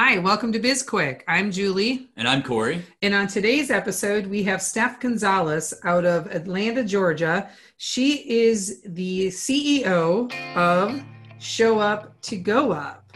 Hi, 0.00 0.16
welcome 0.16 0.52
to 0.52 0.60
BizQuick. 0.60 1.22
I'm 1.26 1.50
Julie. 1.50 2.08
And 2.16 2.28
I'm 2.28 2.40
Corey. 2.40 2.84
And 3.02 3.12
on 3.12 3.26
today's 3.26 3.68
episode, 3.68 4.28
we 4.28 4.44
have 4.44 4.62
Steph 4.62 5.00
Gonzalez 5.00 5.74
out 5.82 6.04
of 6.04 6.28
Atlanta, 6.28 6.84
Georgia. 6.84 7.50
She 7.78 8.18
is 8.30 8.80
the 8.84 9.26
CEO 9.26 10.32
of 10.54 11.02
Show 11.40 11.80
Up 11.80 12.14
to 12.22 12.36
Go 12.36 12.70
Up. 12.70 13.12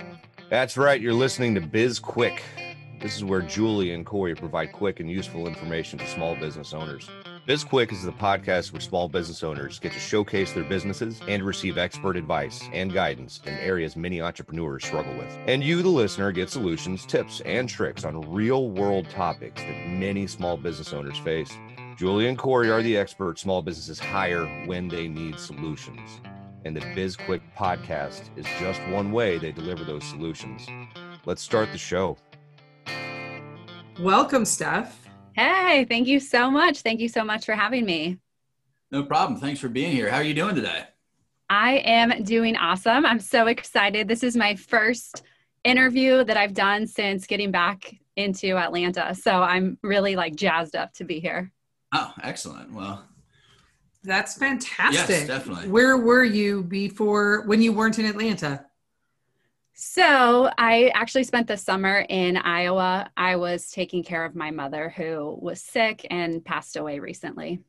That's 0.50 0.76
right. 0.76 1.00
You're 1.00 1.14
listening 1.14 1.54
to 1.54 1.60
BizQuick. 1.60 2.40
This 3.00 3.14
is 3.14 3.22
where 3.22 3.42
Julie 3.42 3.92
and 3.92 4.04
Corey 4.04 4.34
provide 4.34 4.72
quick 4.72 4.98
and 4.98 5.08
useful 5.08 5.46
information 5.46 6.00
to 6.00 6.06
small 6.08 6.34
business 6.34 6.74
owners. 6.74 7.08
BizQuick 7.48 7.90
is 7.90 8.04
the 8.04 8.12
podcast 8.12 8.72
where 8.72 8.80
small 8.80 9.08
business 9.08 9.42
owners 9.42 9.80
get 9.80 9.90
to 9.90 9.98
showcase 9.98 10.52
their 10.52 10.62
businesses 10.62 11.20
and 11.26 11.42
receive 11.42 11.76
expert 11.76 12.16
advice 12.16 12.62
and 12.72 12.94
guidance 12.94 13.40
in 13.44 13.54
areas 13.54 13.96
many 13.96 14.20
entrepreneurs 14.20 14.84
struggle 14.84 15.12
with. 15.16 15.36
And 15.48 15.60
you, 15.60 15.82
the 15.82 15.88
listener, 15.88 16.30
get 16.30 16.50
solutions, 16.50 17.04
tips, 17.04 17.40
and 17.40 17.68
tricks 17.68 18.04
on 18.04 18.20
real 18.30 18.68
world 18.68 19.10
topics 19.10 19.60
that 19.60 19.88
many 19.88 20.28
small 20.28 20.56
business 20.56 20.92
owners 20.92 21.18
face. 21.18 21.50
Julie 21.96 22.28
and 22.28 22.38
Corey 22.38 22.70
are 22.70 22.80
the 22.80 22.96
experts 22.96 23.42
small 23.42 23.60
businesses 23.60 23.98
hire 23.98 24.46
when 24.66 24.86
they 24.86 25.08
need 25.08 25.36
solutions. 25.36 26.20
And 26.64 26.76
the 26.76 26.80
BizQuick 26.80 27.42
podcast 27.58 28.22
is 28.36 28.46
just 28.60 28.80
one 28.86 29.10
way 29.10 29.38
they 29.38 29.50
deliver 29.50 29.82
those 29.82 30.04
solutions. 30.04 30.64
Let's 31.24 31.42
start 31.42 31.72
the 31.72 31.78
show. 31.78 32.18
Welcome, 33.98 34.44
Steph. 34.44 35.01
Hey, 35.34 35.86
thank 35.88 36.08
you 36.08 36.20
so 36.20 36.50
much. 36.50 36.80
Thank 36.80 37.00
you 37.00 37.08
so 37.08 37.24
much 37.24 37.44
for 37.46 37.54
having 37.54 37.84
me. 37.84 38.18
No 38.90 39.02
problem. 39.02 39.40
Thanks 39.40 39.60
for 39.60 39.68
being 39.68 39.92
here. 39.92 40.10
How 40.10 40.18
are 40.18 40.22
you 40.22 40.34
doing 40.34 40.54
today? 40.54 40.84
I 41.48 41.78
am 41.78 42.22
doing 42.24 42.56
awesome. 42.56 43.06
I'm 43.06 43.20
so 43.20 43.46
excited. 43.46 44.08
This 44.08 44.22
is 44.22 44.36
my 44.36 44.54
first 44.54 45.22
interview 45.64 46.24
that 46.24 46.36
I've 46.36 46.54
done 46.54 46.86
since 46.86 47.26
getting 47.26 47.50
back 47.50 47.94
into 48.16 48.56
Atlanta. 48.56 49.14
So 49.14 49.42
I'm 49.42 49.78
really 49.82 50.16
like 50.16 50.34
jazzed 50.34 50.76
up 50.76 50.92
to 50.94 51.04
be 51.04 51.20
here. 51.20 51.52
Oh, 51.92 52.12
excellent. 52.22 52.72
Well, 52.72 53.04
that's 54.02 54.36
fantastic. 54.36 55.08
Yes, 55.08 55.26
definitely. 55.26 55.68
Where 55.68 55.96
were 55.96 56.24
you 56.24 56.62
before 56.62 57.42
when 57.46 57.62
you 57.62 57.72
weren't 57.72 57.98
in 57.98 58.06
Atlanta? 58.06 58.66
So, 59.84 60.48
I 60.58 60.92
actually 60.94 61.24
spent 61.24 61.48
the 61.48 61.56
summer 61.56 62.06
in 62.08 62.36
Iowa. 62.36 63.10
I 63.16 63.34
was 63.34 63.68
taking 63.72 64.04
care 64.04 64.24
of 64.24 64.36
my 64.36 64.52
mother 64.52 64.90
who 64.90 65.36
was 65.42 65.60
sick 65.60 66.06
and 66.08 66.42
passed 66.44 66.76
away 66.76 67.00
recently. 67.00 67.64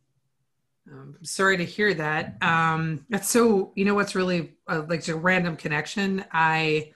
Um, 0.88 1.16
sorry 1.24 1.58
to 1.58 1.66
hear 1.66 1.92
that. 1.96 2.38
Um, 2.44 3.04
that's 3.10 3.32
so, 3.32 3.74
you 3.76 3.84
know, 3.84 3.96
what's 3.96 4.14
really 4.14 4.54
uh, 4.68 4.84
like 4.88 5.08
a 5.08 5.16
random 5.16 5.58
connection. 5.58 6.24
I 6.32 6.92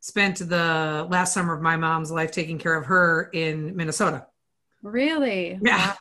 spent 0.00 0.38
the 0.38 1.06
last 1.10 1.34
summer 1.34 1.52
of 1.52 1.60
my 1.60 1.76
mom's 1.76 2.10
life 2.10 2.30
taking 2.30 2.58
care 2.58 2.74
of 2.74 2.86
her 2.86 3.28
in 3.34 3.76
Minnesota. 3.76 4.28
Really? 4.82 5.58
Yeah. 5.60 5.88
Wow. 5.88 5.96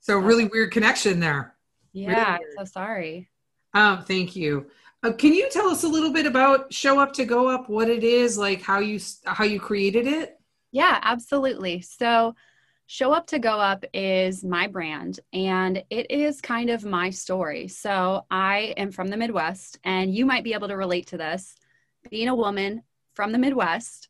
So, 0.00 0.18
really 0.18 0.46
weird 0.46 0.72
connection 0.72 1.20
there. 1.20 1.54
Yeah, 1.92 2.08
really 2.08 2.22
I'm 2.24 2.40
so 2.58 2.64
sorry. 2.64 3.30
Um, 3.72 4.02
thank 4.02 4.34
you. 4.34 4.66
Uh, 5.02 5.12
can 5.12 5.32
you 5.32 5.48
tell 5.50 5.68
us 5.68 5.82
a 5.82 5.88
little 5.88 6.12
bit 6.12 6.26
about 6.26 6.72
Show 6.72 6.98
Up 6.98 7.14
to 7.14 7.24
Go 7.24 7.48
Up? 7.48 7.70
What 7.70 7.88
it 7.88 8.04
is, 8.04 8.36
like 8.36 8.60
how 8.60 8.80
you 8.80 9.00
how 9.24 9.44
you 9.44 9.58
created 9.58 10.06
it? 10.06 10.38
Yeah, 10.72 10.98
absolutely. 11.02 11.80
So, 11.80 12.34
Show 12.86 13.12
Up 13.12 13.26
to 13.28 13.38
Go 13.38 13.58
Up 13.58 13.84
is 13.94 14.44
my 14.44 14.66
brand, 14.66 15.20
and 15.32 15.82
it 15.88 16.10
is 16.10 16.42
kind 16.42 16.68
of 16.68 16.84
my 16.84 17.08
story. 17.08 17.66
So, 17.66 18.26
I 18.30 18.74
am 18.76 18.92
from 18.92 19.08
the 19.08 19.16
Midwest, 19.16 19.78
and 19.84 20.14
you 20.14 20.26
might 20.26 20.44
be 20.44 20.52
able 20.52 20.68
to 20.68 20.76
relate 20.76 21.06
to 21.08 21.16
this. 21.16 21.54
Being 22.10 22.28
a 22.28 22.34
woman 22.34 22.82
from 23.14 23.32
the 23.32 23.38
Midwest, 23.38 24.08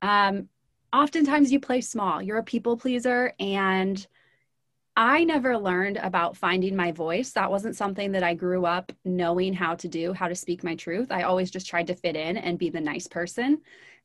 um, 0.00 0.48
oftentimes 0.92 1.50
you 1.50 1.58
play 1.58 1.80
small. 1.80 2.22
You're 2.22 2.38
a 2.38 2.44
people 2.44 2.76
pleaser, 2.76 3.32
and 3.40 4.06
I 5.00 5.24
never 5.24 5.56
learned 5.56 5.96
about 5.96 6.36
finding 6.36 6.76
my 6.76 6.92
voice. 6.92 7.30
That 7.30 7.50
wasn't 7.50 7.74
something 7.74 8.12
that 8.12 8.22
I 8.22 8.34
grew 8.34 8.66
up 8.66 8.92
knowing 9.02 9.54
how 9.54 9.74
to 9.76 9.88
do, 9.88 10.12
how 10.12 10.28
to 10.28 10.34
speak 10.34 10.62
my 10.62 10.74
truth. 10.74 11.10
I 11.10 11.22
always 11.22 11.50
just 11.50 11.66
tried 11.66 11.86
to 11.86 11.94
fit 11.94 12.16
in 12.16 12.36
and 12.36 12.58
be 12.58 12.68
the 12.68 12.82
nice 12.82 13.06
person. 13.06 13.62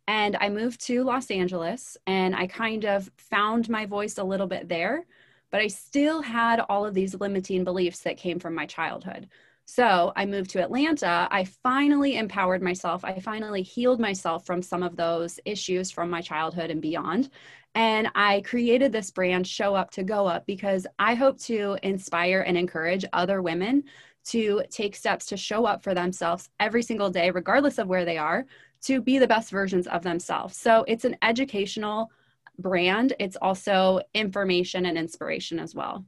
And 0.07 0.37
I 0.39 0.47
moved 0.47 0.79
to 0.85 1.03
Los 1.03 1.29
Angeles 1.29 1.97
and 2.07 2.33
I 2.33 2.47
kind 2.47 2.85
of 2.85 3.11
found 3.17 3.67
my 3.67 3.85
voice 3.85 4.17
a 4.17 4.23
little 4.23 4.47
bit 4.47 4.69
there, 4.69 5.05
but 5.51 5.59
I 5.59 5.67
still 5.67 6.21
had 6.21 6.61
all 6.61 6.85
of 6.85 6.93
these 6.93 7.13
limiting 7.13 7.65
beliefs 7.65 7.99
that 8.03 8.15
came 8.15 8.39
from 8.39 8.55
my 8.55 8.65
childhood. 8.65 9.27
So 9.65 10.13
I 10.15 10.25
moved 10.25 10.51
to 10.51 10.63
Atlanta. 10.63 11.27
I 11.31 11.43
finally 11.43 12.17
empowered 12.17 12.61
myself. 12.61 13.03
I 13.03 13.19
finally 13.19 13.63
healed 13.63 13.99
myself 13.99 14.45
from 14.45 14.61
some 14.61 14.83
of 14.83 14.95
those 14.95 15.39
issues 15.43 15.89
from 15.91 16.09
my 16.09 16.21
childhood 16.21 16.69
and 16.69 16.81
beyond. 16.81 17.29
And 17.73 18.09
I 18.15 18.41
created 18.41 18.91
this 18.91 19.11
brand, 19.11 19.47
Show 19.47 19.75
Up 19.75 19.91
to 19.91 20.03
Go 20.03 20.27
Up, 20.27 20.45
because 20.45 20.87
I 20.97 21.15
hope 21.15 21.39
to 21.41 21.77
inspire 21.83 22.41
and 22.41 22.57
encourage 22.57 23.05
other 23.11 23.41
women 23.41 23.83
to 24.25 24.63
take 24.69 24.95
steps 24.95 25.25
to 25.27 25.37
show 25.37 25.65
up 25.65 25.83
for 25.83 25.93
themselves 25.93 26.49
every 26.59 26.81
single 26.83 27.09
day, 27.09 27.31
regardless 27.31 27.77
of 27.77 27.87
where 27.87 28.05
they 28.05 28.17
are, 28.17 28.45
to 28.83 29.01
be 29.01 29.19
the 29.19 29.27
best 29.27 29.51
versions 29.51 29.87
of 29.87 30.03
themselves. 30.03 30.55
So 30.55 30.85
it's 30.87 31.05
an 31.05 31.17
educational 31.21 32.11
brand, 32.57 33.13
it's 33.19 33.35
also 33.41 33.99
information 34.13 34.85
and 34.85 34.97
inspiration 34.97 35.59
as 35.59 35.75
well. 35.75 36.05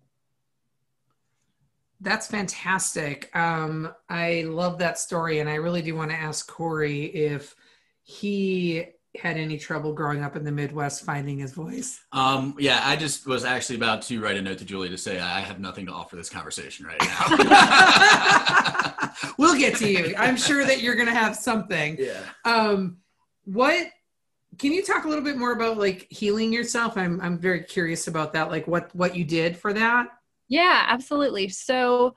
That's 1.99 2.27
fantastic. 2.27 3.35
Um, 3.35 3.93
I 4.09 4.43
love 4.43 4.77
that 4.79 4.99
story. 4.99 5.39
And 5.39 5.49
I 5.49 5.55
really 5.55 5.81
do 5.81 5.95
want 5.95 6.11
to 6.11 6.17
ask 6.17 6.47
Corey 6.47 7.05
if 7.05 7.55
he 8.03 8.85
had 9.17 9.37
any 9.37 9.57
trouble 9.57 9.93
growing 9.93 10.23
up 10.23 10.35
in 10.35 10.43
the 10.43 10.51
Midwest 10.51 11.03
finding 11.03 11.39
his 11.39 11.53
voice? 11.53 11.99
Um, 12.11 12.55
yeah, 12.59 12.81
I 12.83 12.95
just 12.95 13.25
was 13.27 13.45
actually 13.45 13.77
about 13.77 14.03
to 14.03 14.21
write 14.21 14.37
a 14.37 14.41
note 14.41 14.59
to 14.59 14.65
Julie 14.65 14.89
to 14.89 14.97
say 14.97 15.19
I 15.19 15.39
have 15.41 15.59
nothing 15.59 15.85
to 15.87 15.91
offer 15.91 16.15
this 16.15 16.29
conversation 16.29 16.85
right 16.85 17.01
now. 17.01 17.25
we'll 19.37 19.57
get 19.57 19.75
to 19.77 19.89
you. 19.89 20.15
I'm 20.17 20.37
sure 20.37 20.63
that 20.65 20.81
you're 20.81 20.95
going 20.95 21.07
to 21.07 21.15
have 21.15 21.35
something. 21.35 21.97
Yeah. 21.99 22.21
Um, 22.45 22.97
what 23.45 23.87
can 24.57 24.71
you 24.71 24.83
talk 24.83 25.05
a 25.05 25.07
little 25.07 25.23
bit 25.23 25.37
more 25.37 25.53
about 25.53 25.77
like 25.77 26.07
healing 26.09 26.51
yourself? 26.53 26.97
I'm 26.97 27.21
I'm 27.21 27.37
very 27.37 27.63
curious 27.63 28.07
about 28.07 28.33
that. 28.33 28.49
Like 28.49 28.67
what 28.67 28.93
what 28.95 29.15
you 29.15 29.23
did 29.23 29.57
for 29.57 29.73
that. 29.73 30.09
Yeah, 30.47 30.85
absolutely. 30.87 31.49
So 31.49 32.15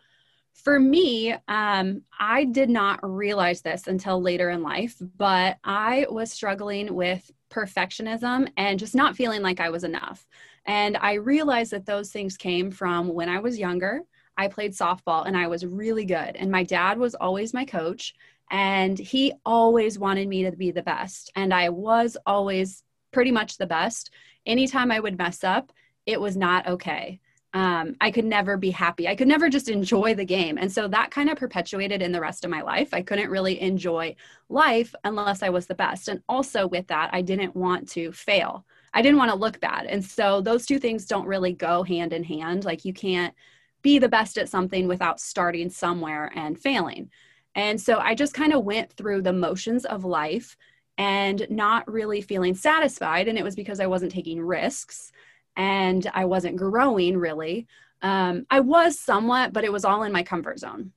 for 0.55 0.79
me, 0.79 1.35
um, 1.49 2.03
I 2.19 2.45
did 2.45 2.69
not 2.71 3.01
realize 3.03 3.63
this 3.63 3.87
until 3.87 4.21
later 4.21 4.51
in 4.51 4.63
life, 4.63 4.97
but 5.17 5.59
I 5.65 6.07
was 6.11 6.33
struggling 6.33 6.95
with 6.95 7.31
perfectionism 7.51 8.49
and 8.57 8.79
just 8.79 8.95
not 8.95 9.17
feeling 9.17 9.43
like 9.43 9.61
I 9.61 9.71
was 9.71 9.85
enough. 9.85 10.27
And 10.67 10.97
I 10.99 11.15
realized 11.15 11.73
that 11.73 11.87
those 11.87 12.11
things 12.13 12.37
came 12.37 12.71
from 12.71 13.09
when 13.09 13.29
I 13.29 13.41
was 13.41 13.59
younger. 13.59 14.03
I 14.37 14.49
played 14.49 14.73
softball 14.73 15.27
and 15.27 15.37
I 15.37 15.49
was 15.49 15.67
really 15.67 16.05
good. 16.05 16.37
And 16.37 16.51
my 16.51 16.63
dad 16.63 16.99
was 16.99 17.15
always 17.15 17.55
my 17.55 17.65
coach, 17.65 18.15
and 18.51 18.99
he 18.99 19.33
always 19.47 19.99
wanted 19.99 20.29
me 20.29 20.45
to 20.45 20.53
be 20.53 20.71
the 20.73 20.83
best. 20.83 21.31
And 21.37 21.55
I 21.55 21.69
was 21.71 22.17
always 22.27 22.83
pretty 23.13 23.31
much 23.31 23.57
the 23.59 23.67
best. 23.67 24.11
Anytime 24.47 24.91
I 24.91 25.01
would 25.01 25.19
mess 25.19 25.45
up, 25.45 25.73
it 26.07 26.21
was 26.21 26.37
not 26.37 26.67
okay 26.67 27.21
um, 27.53 27.97
I 28.01 28.11
could 28.13 28.25
never 28.25 28.57
be 28.57 28.71
happy. 28.71 29.09
I 29.09 29.17
could 29.17 29.27
never 29.27 29.49
just 29.49 29.69
enjoy 29.69 30.15
the 30.15 30.25
game. 30.25 30.57
And 30.57 30.71
so 30.71 30.87
that 30.87 31.11
kind 31.11 31.29
of 31.29 31.37
perpetuated 31.37 32.01
in 32.01 32.13
the 32.13 32.21
rest 32.21 32.45
of 32.45 32.51
my 32.51 32.63
life. 32.63 32.95
I 32.95 33.03
couldn't 33.03 33.31
really 33.31 33.61
enjoy 33.61 34.15
life 34.49 34.95
unless 35.03 35.43
I 35.43 35.49
was 35.49 35.67
the 35.67 35.75
best. 35.75 36.09
And 36.09 36.23
also 36.29 36.69
with 36.69 36.87
that, 36.89 37.11
I 37.13 37.23
didn't 37.23 37.57
want 37.57 37.89
to 37.91 38.13
fail. 38.13 38.65
I 38.95 39.03
didn't 39.03 39.19
want 39.19 39.33
to 39.33 39.37
look 39.37 39.59
bad. 39.61 39.87
And 39.87 40.05
so 40.05 40.41
those 40.41 40.65
two 40.65 40.79
things 40.79 41.07
don't 41.07 41.27
really 41.27 41.53
go 41.53 41.83
hand 41.83 42.13
in 42.13 42.23
hand. 42.23 42.65
Like 42.65 42.85
you 42.85 42.93
can't 42.93 43.35
be 43.83 43.99
the 43.99 44.09
best 44.09 44.39
at 44.39 44.49
something 44.49 44.87
without 44.87 45.21
starting 45.21 45.71
somewhere 45.71 46.31
and 46.37 46.59
failing. 46.59 47.11
And 47.57 47.81
so 47.81 47.99
I 47.99 48.15
just 48.15 48.35
kind 48.35 48.53
of 48.53 48.65
went 48.65 48.93
through 48.93 49.23
the 49.23 49.33
motions 49.33 49.85
of 49.85 50.05
life 50.05 50.57
and 50.99 51.47
not 51.51 51.91
really 51.91 52.21
feeling 52.21 52.55
satisfied. 52.55 53.27
And 53.27 53.39
it 53.39 53.45
was 53.45 53.57
because 53.57 53.81
I 53.81 53.87
wasn't 53.87 54.13
taking 54.13 54.41
risks 54.41 55.11
and 55.61 56.11
I 56.15 56.25
wasn't 56.25 56.57
growing 56.57 57.19
really. 57.19 57.67
Um, 58.01 58.47
I 58.51 58.61
was 58.61 58.99
somewhat, 58.99 59.53
but 59.53 59.63
it 59.63 59.71
was 59.71 59.85
all 59.85 60.05
in 60.05 60.13
my 60.13 60.23
comfort 60.23 60.59
zone. 60.59 60.93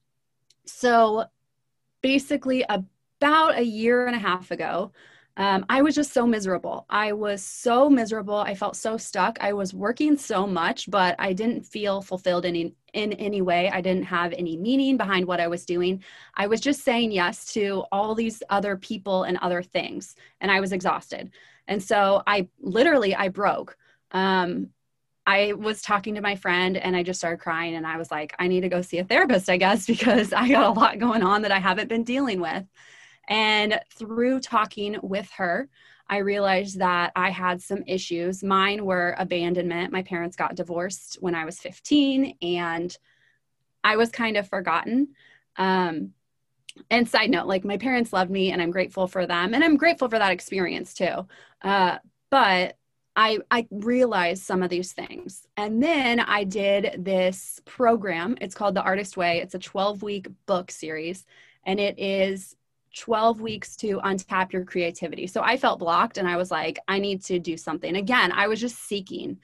So 0.66 1.26
basically, 2.02 2.64
about 2.70 3.58
a 3.58 3.62
year 3.62 4.08
and 4.08 4.16
a 4.16 4.20
half 4.20 4.52
ago, 4.52 4.94
um, 5.36 5.66
I 5.68 5.82
was 5.82 5.96
just 5.96 6.14
so 6.14 6.26
miserable. 6.26 6.86
I 6.90 7.12
was 7.12 7.44
so 7.44 7.90
miserable. 7.90 8.38
I 8.38 8.56
felt 8.56 8.78
so 8.78 8.96
stuck. 8.96 9.38
I 9.42 9.52
was 9.52 9.74
working 9.74 10.16
so 10.16 10.48
much, 10.48 10.90
but 10.90 11.18
I 11.20 11.34
didn't 11.34 11.64
feel 11.64 12.02
fulfilled 12.02 12.46
in, 12.46 12.74
in 12.94 13.14
any 13.14 13.42
way. 13.42 13.70
I 13.70 13.82
didn't 13.82 14.04
have 14.04 14.32
any 14.32 14.56
meaning 14.56 14.96
behind 14.96 15.28
what 15.28 15.42
I 15.42 15.50
was 15.50 15.66
doing. 15.66 16.02
I 16.36 16.48
was 16.48 16.62
just 16.62 16.86
saying 16.86 17.12
yes 17.12 17.52
to 17.54 17.84
all 17.92 18.16
these 18.16 18.42
other 18.50 18.78
people 18.78 19.24
and 19.24 19.38
other 19.42 19.62
things, 19.62 20.16
and 20.40 20.50
I 20.50 20.62
was 20.62 20.72
exhausted. 20.72 21.32
And 21.68 21.84
so 21.84 22.24
I 22.26 22.48
literally 22.62 23.14
I 23.14 23.28
broke 23.28 23.76
um, 24.14 24.70
I 25.26 25.54
was 25.54 25.82
talking 25.82 26.16
to 26.16 26.22
my 26.22 26.36
friend 26.36 26.76
and 26.78 26.96
I 26.96 27.04
just 27.04 27.20
started 27.20 27.40
crying 27.40 27.76
and 27.76 27.88
I 27.88 27.98
was 27.98 28.12
like, 28.12 28.36
I 28.40 28.48
need 28.48 28.62
to 28.62 28.70
go 28.70 28.82
see 28.82 29.00
a 29.00 29.04
therapist, 29.04 29.50
I 29.50 29.58
guess, 29.58 29.86
because 29.88 30.34
I 30.34 30.50
got 30.50 30.66
a 30.76 30.80
lot 30.80 31.00
going 31.00 31.24
on 31.24 31.42
that 31.44 31.52
I 31.52 31.60
haven't 31.60 31.90
been 31.90 32.04
dealing 32.04 32.40
with. 32.40 32.66
And 33.28 33.80
through 33.94 34.42
talking 34.42 34.98
with 35.02 35.30
her, 35.38 35.70
I 36.10 36.18
realized 36.18 36.80
that 36.80 37.14
I 37.16 37.30
had 37.30 37.62
some 37.62 37.84
issues. 37.88 38.44
Mine 38.44 38.86
were 38.86 39.16
abandonment. 39.18 39.94
My 39.94 40.04
parents 40.04 40.36
got 40.36 40.56
divorced 40.56 41.18
when 41.22 41.34
I 41.34 41.46
was 41.46 41.60
15, 41.60 42.38
and 42.42 42.96
I 43.84 43.96
was 43.96 44.10
kind 44.10 44.36
of 44.36 44.48
forgotten. 44.48 45.10
Um, 45.56 46.12
and 46.90 47.08
side 47.08 47.30
note, 47.30 47.48
like 47.48 47.64
my 47.64 47.78
parents 47.78 48.12
loved 48.12 48.32
me, 48.32 48.52
and 48.52 48.62
I'm 48.62 48.72
grateful 48.72 49.08
for 49.08 49.26
them, 49.26 49.54
and 49.54 49.64
I'm 49.64 49.78
grateful 49.78 50.10
for 50.10 50.20
that 50.20 50.32
experience 50.32 50.94
too. 50.94 51.26
Uh, 51.62 52.00
but 52.30 52.78
I, 53.16 53.40
I 53.52 53.68
realized 53.70 54.44
some 54.44 54.64
of 54.64 54.70
these 54.70 54.92
things. 54.92 55.46
And 55.56 55.82
then 55.82 56.20
I 56.20 56.44
did 56.44 57.04
this 57.04 57.62
program. 57.66 58.38
It's 58.42 58.56
called 58.56 58.76
The 58.76 58.82
Artist 58.82 59.18
Way. 59.18 59.40
It's 59.40 59.56
a 59.56 59.60
12 59.60 60.02
week 60.02 60.28
book 60.46 60.72
series, 60.72 61.26
and 61.66 61.80
it 61.80 62.00
is 62.00 62.56
12 62.96 63.42
weeks 63.42 63.76
to 63.78 64.00
untap 64.02 64.52
your 64.52 64.66
creativity. 64.66 65.28
So 65.28 65.42
I 65.42 65.58
felt 65.58 65.80
blocked 65.80 66.18
and 66.18 66.28
I 66.28 66.38
was 66.38 66.52
like, 66.52 66.80
I 66.88 67.00
need 67.00 67.24
to 67.26 67.40
do 67.40 67.58
something. 67.58 67.96
Again, 67.96 68.32
I 68.32 68.48
was 68.48 68.60
just 68.60 68.78
seeking. 68.78 69.40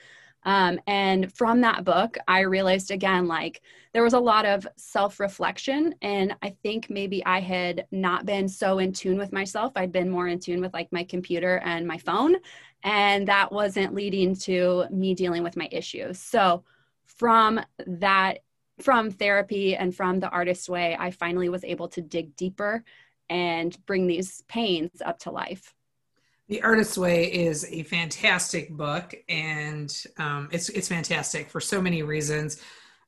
Um, 0.49 0.79
and 0.87 1.31
from 1.37 1.61
that 1.61 1.83
book, 1.83 2.17
I 2.27 2.39
realized 2.39 2.89
again, 2.89 3.27
like 3.27 3.61
there 3.93 4.01
was 4.01 4.13
a 4.13 4.19
lot 4.19 4.47
of 4.47 4.67
self 4.77 5.19
reflection. 5.19 5.93
And 6.01 6.35
I 6.41 6.55
think 6.63 6.89
maybe 6.89 7.23
I 7.23 7.39
had 7.39 7.85
not 7.91 8.25
been 8.25 8.49
so 8.49 8.79
in 8.79 8.91
tune 8.91 9.19
with 9.19 9.31
myself. 9.31 9.73
I'd 9.75 9.91
been 9.91 10.09
more 10.09 10.27
in 10.27 10.39
tune 10.39 10.59
with 10.59 10.73
like 10.73 10.91
my 10.91 11.03
computer 11.03 11.57
and 11.63 11.85
my 11.85 11.99
phone. 11.99 12.35
And 12.83 13.27
that 13.27 13.51
wasn't 13.51 13.93
leading 13.93 14.35
to 14.37 14.85
me 14.89 15.13
dealing 15.13 15.43
with 15.43 15.55
my 15.55 15.69
issues. 15.71 16.17
So 16.17 16.63
from 17.05 17.61
that, 17.85 18.39
from 18.81 19.11
therapy 19.11 19.75
and 19.75 19.95
from 19.95 20.19
the 20.19 20.29
artist 20.29 20.67
way, 20.67 20.97
I 20.99 21.11
finally 21.11 21.49
was 21.49 21.63
able 21.63 21.89
to 21.89 22.01
dig 22.01 22.35
deeper 22.35 22.83
and 23.29 23.77
bring 23.85 24.07
these 24.07 24.41
pains 24.47 24.99
up 25.05 25.19
to 25.19 25.31
life. 25.31 25.75
The 26.49 26.63
Artist's 26.63 26.97
Way 26.97 27.25
is 27.31 27.63
a 27.71 27.83
fantastic 27.83 28.71
book, 28.71 29.13
and 29.29 29.95
um, 30.17 30.49
it's 30.51 30.69
it's 30.69 30.87
fantastic 30.87 31.47
for 31.47 31.61
so 31.61 31.79
many 31.79 32.01
reasons. 32.01 32.59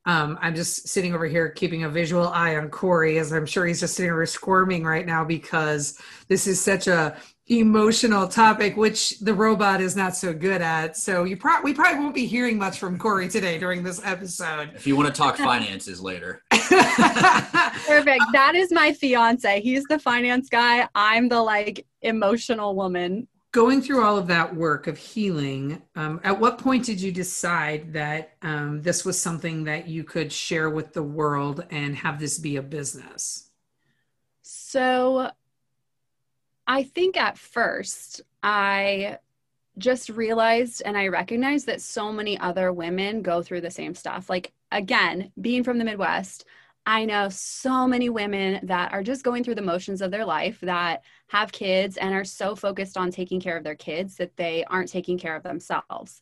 Um, 0.06 0.38
I'm 0.42 0.54
just 0.54 0.88
sitting 0.88 1.16
over 1.16 1.26
here 1.26 1.50
keeping 1.50 1.84
a 1.84 1.90
visual 1.90 2.28
eye 2.28 2.56
on 2.56 2.70
Corey, 2.70 3.18
as 3.18 3.32
I'm 3.32 3.48
sure 3.48 3.66
he's 3.66 3.80
just 3.80 3.96
sitting 3.96 4.12
over 4.12 4.28
squirming 4.28 4.84
right 4.84 5.08
now 5.08 5.24
because 5.24 6.00
this 6.28 6.46
is 6.46 6.62
such 6.62 6.86
a 6.86 7.18
emotional 7.48 8.28
topic, 8.28 8.78
which 8.78 9.20
the 9.20 9.34
robot 9.34 9.82
is 9.82 9.96
not 9.96 10.16
so 10.16 10.34
good 10.34 10.62
at. 10.62 10.96
So 10.96 11.24
you 11.24 11.36
pro- 11.36 11.62
we 11.62 11.74
probably 11.74 12.00
won't 12.00 12.16
be 12.16 12.28
hearing 12.28 12.60
much 12.60 12.78
from 12.78 12.98
Corey 12.98 13.28
today 13.28 13.58
during 13.58 13.82
this 13.82 14.00
episode. 14.04 14.72
If 14.76 14.86
you 14.86 14.96
want 14.96 15.08
to 15.08 15.14
talk 15.14 15.38
finances 15.38 16.00
later. 16.00 16.44
Perfect. 16.52 18.24
That 18.34 18.54
is 18.56 18.72
my 18.72 18.94
fiance. 18.94 19.62
He's 19.62 19.84
the 19.86 20.00
finance 20.00 20.48
guy. 20.48 20.88
I'm 20.96 21.28
the 21.28 21.42
like 21.42 21.86
emotional 22.02 22.76
woman 22.76 23.28
going 23.52 23.82
through 23.82 24.04
all 24.04 24.18
of 24.18 24.28
that 24.28 24.56
work 24.56 24.88
of 24.88 24.98
healing, 24.98 25.82
um, 25.96 26.22
at 26.24 26.40
what 26.40 26.58
point 26.58 26.86
did 26.86 27.02
you 27.02 27.12
decide 27.12 27.94
that 27.94 28.36
um, 28.42 28.82
this 28.82 29.04
was 29.04 29.22
something 29.22 29.66
that 29.66 29.88
you 29.88 30.04
could 30.04 30.32
share 30.32 30.70
with 30.70 30.94
the 30.94 31.04
world 31.04 31.66
and 31.70 31.96
have 31.96 32.20
this 32.20 32.38
be 32.38 32.56
a 32.56 32.62
business? 32.62 33.50
So, 34.42 35.32
I 36.68 36.84
think 36.84 37.18
at 37.18 37.38
first 37.38 38.22
I 38.42 39.18
just 39.78 40.10
realized 40.10 40.82
and 40.86 40.98
I 40.98 41.08
recognized 41.08 41.66
that 41.66 41.82
so 41.82 42.12
many 42.12 42.38
other 42.38 42.72
women 42.72 43.22
go 43.22 43.42
through 43.42 43.62
the 43.62 43.72
same 43.72 43.96
stuff. 43.96 44.30
Like, 44.30 44.54
again, 44.72 45.32
being 45.40 45.64
from 45.64 45.78
the 45.78 45.84
Midwest, 45.86 46.46
I 46.86 47.06
know 47.06 47.30
so 47.30 47.88
many 47.88 48.10
women 48.10 48.66
that 48.66 48.92
are 48.92 49.04
just 49.04 49.24
going 49.24 49.44
through 49.44 49.56
the 49.56 49.62
motions 49.62 50.02
of 50.02 50.10
their 50.10 50.26
life 50.26 50.60
that 50.62 51.04
have 51.28 51.52
kids 51.52 51.98
and 51.98 52.14
are 52.14 52.26
so 52.26 52.56
focused 52.56 52.98
on 52.98 53.12
taking 53.12 53.40
care 53.40 53.56
of 53.56 53.64
their 53.64 53.76
kids 53.76 54.16
that 54.16 54.36
they 54.36 54.64
aren't 54.66 54.90
taking 54.90 55.18
care 55.18 55.36
of 55.36 55.44
themselves. 55.44 56.22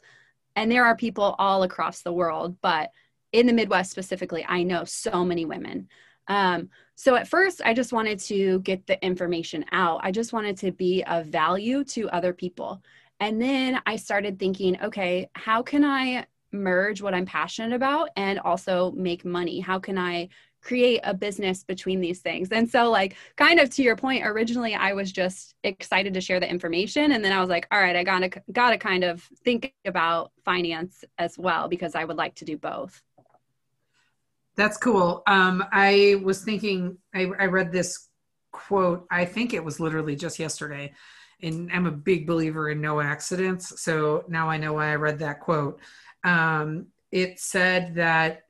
And 0.55 0.69
there 0.69 0.85
are 0.85 0.95
people 0.95 1.35
all 1.39 1.63
across 1.63 2.01
the 2.01 2.11
world, 2.11 2.57
but 2.61 2.91
in 3.31 3.47
the 3.47 3.53
Midwest 3.53 3.91
specifically, 3.91 4.45
I 4.47 4.63
know 4.63 4.83
so 4.83 5.23
many 5.23 5.45
women. 5.45 5.87
Um, 6.27 6.69
so 6.95 7.15
at 7.15 7.27
first, 7.27 7.61
I 7.63 7.73
just 7.73 7.93
wanted 7.93 8.19
to 8.21 8.59
get 8.59 8.85
the 8.85 9.03
information 9.03 9.63
out. 9.71 10.01
I 10.03 10.11
just 10.11 10.33
wanted 10.33 10.57
to 10.57 10.71
be 10.71 11.03
of 11.05 11.27
value 11.27 11.83
to 11.85 12.09
other 12.09 12.33
people. 12.33 12.83
And 13.19 13.41
then 13.41 13.81
I 13.85 13.95
started 13.95 14.37
thinking, 14.37 14.79
okay, 14.81 15.29
how 15.33 15.63
can 15.63 15.85
I 15.85 16.25
merge 16.51 17.01
what 17.01 17.13
I'm 17.13 17.25
passionate 17.25 17.75
about 17.75 18.09
and 18.15 18.39
also 18.39 18.91
make 18.91 19.23
money? 19.23 19.59
How 19.59 19.79
can 19.79 19.97
I 19.97 20.29
create 20.61 20.99
a 21.03 21.13
business 21.13 21.63
between 21.63 21.99
these 21.99 22.19
things. 22.19 22.49
And 22.51 22.69
so 22.69 22.89
like 22.89 23.15
kind 23.35 23.59
of 23.59 23.69
to 23.71 23.83
your 23.83 23.95
point 23.95 24.25
originally 24.25 24.75
I 24.75 24.93
was 24.93 25.11
just 25.11 25.55
excited 25.63 26.13
to 26.13 26.21
share 26.21 26.39
the 26.39 26.49
information 26.49 27.13
and 27.13 27.23
then 27.23 27.31
I 27.31 27.39
was 27.39 27.49
like 27.49 27.67
all 27.71 27.79
right 27.79 27.95
I 27.95 28.03
got 28.03 28.19
to 28.19 28.41
got 28.51 28.71
to 28.71 28.77
kind 28.77 29.03
of 29.03 29.21
think 29.43 29.73
about 29.85 30.31
finance 30.43 31.03
as 31.17 31.37
well 31.37 31.67
because 31.67 31.95
I 31.95 32.03
would 32.03 32.17
like 32.17 32.35
to 32.35 32.45
do 32.45 32.57
both. 32.57 33.01
That's 34.55 34.77
cool. 34.77 35.23
Um, 35.27 35.63
I 35.71 36.21
was 36.23 36.43
thinking 36.43 36.97
I, 37.15 37.31
I 37.39 37.45
read 37.45 37.71
this 37.71 38.09
quote 38.51 39.05
I 39.09 39.25
think 39.25 39.53
it 39.53 39.63
was 39.63 39.79
literally 39.79 40.15
just 40.15 40.39
yesterday 40.39 40.93
and 41.41 41.71
I'm 41.71 41.85
a 41.85 41.91
big 41.91 42.27
believer 42.27 42.69
in 42.69 42.81
no 42.81 42.99
accidents 42.99 43.81
so 43.81 44.25
now 44.27 44.49
I 44.49 44.57
know 44.57 44.73
why 44.73 44.91
I 44.91 44.95
read 44.95 45.19
that 45.19 45.39
quote. 45.39 45.79
Um, 46.25 46.87
it 47.11 47.39
said 47.39 47.95
that 47.95 48.43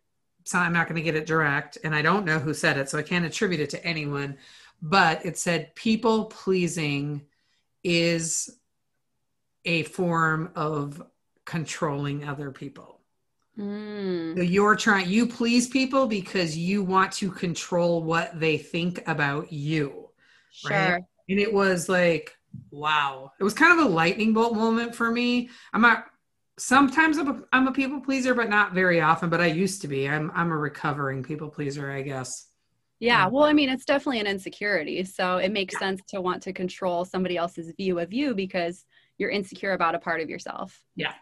so 0.50 0.58
I'm 0.58 0.74
not 0.74 0.88
going 0.88 0.96
to 0.96 1.04
get 1.04 1.14
it 1.14 1.28
direct, 1.28 1.78
and 1.84 1.94
I 1.94 2.02
don't 2.02 2.26
know 2.26 2.40
who 2.40 2.56
said 2.56 2.76
it, 2.76 2.90
so 2.90 2.98
I 2.98 3.04
can't 3.04 3.24
attribute 3.24 3.62
it 3.62 3.70
to 3.70 3.86
anyone. 3.86 4.36
But 4.82 5.24
it 5.24 5.38
said 5.38 5.76
people 5.76 6.26
pleasing 6.26 7.22
is 7.84 8.50
a 9.64 9.84
form 9.84 10.50
of 10.56 11.04
controlling 11.46 12.28
other 12.28 12.50
people. 12.50 13.00
Mm. 13.60 14.38
So 14.38 14.42
you're 14.42 14.76
trying, 14.76 15.08
you 15.08 15.28
please 15.28 15.68
people 15.68 16.08
because 16.08 16.58
you 16.58 16.82
want 16.82 17.12
to 17.12 17.30
control 17.30 18.02
what 18.02 18.40
they 18.40 18.58
think 18.58 19.08
about 19.08 19.54
you. 19.54 20.10
Sure. 20.52 20.72
Right? 20.72 21.04
And 21.30 21.40
it 21.40 21.54
was 21.54 21.88
like, 21.88 22.36
wow. 22.72 23.34
It 23.40 23.44
was 23.44 23.54
kind 23.54 23.80
of 23.80 23.86
a 23.86 23.90
lightning 23.90 24.34
bolt 24.34 24.56
moment 24.56 24.96
for 24.96 25.12
me. 25.12 25.52
I'm 25.74 25.82
not 25.82 26.06
sometimes 26.60 27.18
I'm 27.18 27.28
a, 27.28 27.42
I'm 27.54 27.68
a 27.68 27.72
people 27.72 28.00
pleaser, 28.02 28.34
but 28.34 28.50
not 28.50 28.74
very 28.74 29.02
often. 29.02 29.30
But 29.30 29.42
I 29.42 29.48
used 29.48 29.82
to 29.82 29.88
be. 29.88 30.08
I'm 30.08 30.32
I'm 30.36 30.52
a 30.52 30.58
recovering 30.58 31.24
people 31.24 31.50
pleaser, 31.50 31.92
I 31.92 32.02
guess. 32.02 32.48
Yeah, 33.00 33.28
well, 33.28 33.46
I 33.46 33.54
mean, 33.54 33.70
it's 33.70 33.86
definitely 33.86 34.20
an 34.20 34.28
insecurity. 34.28 35.04
So 35.06 35.38
it 35.38 35.54
makes 35.54 35.74
yeah. 35.76 35.80
sense 35.80 36.02
to 36.10 36.20
want 36.20 36.44
to 36.44 36.54
control 36.54 37.06
somebody 37.06 37.38
else's 37.38 37.72
view 37.78 37.98
of 38.00 38.12
you 38.12 38.36
because 38.36 38.86
you're 39.18 39.30
insecure 39.30 39.72
about 39.72 39.96
a 39.96 40.00
part 40.00 40.20
of 40.20 40.30
yourself. 40.30 40.82
Yeah. 40.96 41.14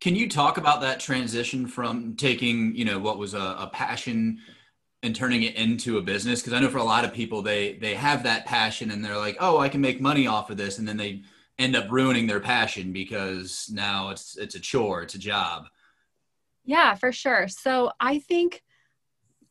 Can 0.00 0.14
you 0.14 0.28
talk 0.28 0.56
about 0.56 0.80
that 0.82 1.00
transition 1.00 1.66
from 1.66 2.14
taking, 2.14 2.76
you 2.76 2.84
know, 2.84 3.00
what 3.00 3.18
was 3.18 3.34
a, 3.34 3.56
a 3.58 3.70
passion 3.72 4.38
and 5.02 5.16
turning 5.16 5.42
it 5.42 5.56
into 5.56 5.98
a 5.98 6.02
business? 6.02 6.40
Because 6.40 6.52
I 6.52 6.60
know 6.60 6.68
for 6.68 6.78
a 6.78 6.84
lot 6.84 7.04
of 7.04 7.12
people, 7.12 7.42
they 7.42 7.74
they 7.74 7.96
have 7.96 8.22
that 8.22 8.46
passion 8.46 8.92
and 8.92 9.04
they're 9.04 9.16
like, 9.16 9.36
oh, 9.40 9.58
I 9.58 9.68
can 9.68 9.80
make 9.80 10.00
money 10.00 10.28
off 10.28 10.50
of 10.50 10.56
this, 10.56 10.78
and 10.78 10.86
then 10.86 10.96
they 10.96 11.22
end 11.58 11.76
up 11.76 11.90
ruining 11.90 12.26
their 12.26 12.40
passion 12.40 12.92
because 12.92 13.70
now 13.72 14.10
it's 14.10 14.36
it's 14.36 14.54
a 14.54 14.60
chore, 14.60 15.02
it's 15.02 15.14
a 15.14 15.18
job. 15.18 15.66
Yeah, 16.64 16.94
for 16.94 17.12
sure. 17.12 17.48
So 17.48 17.92
I 17.98 18.18
think 18.18 18.62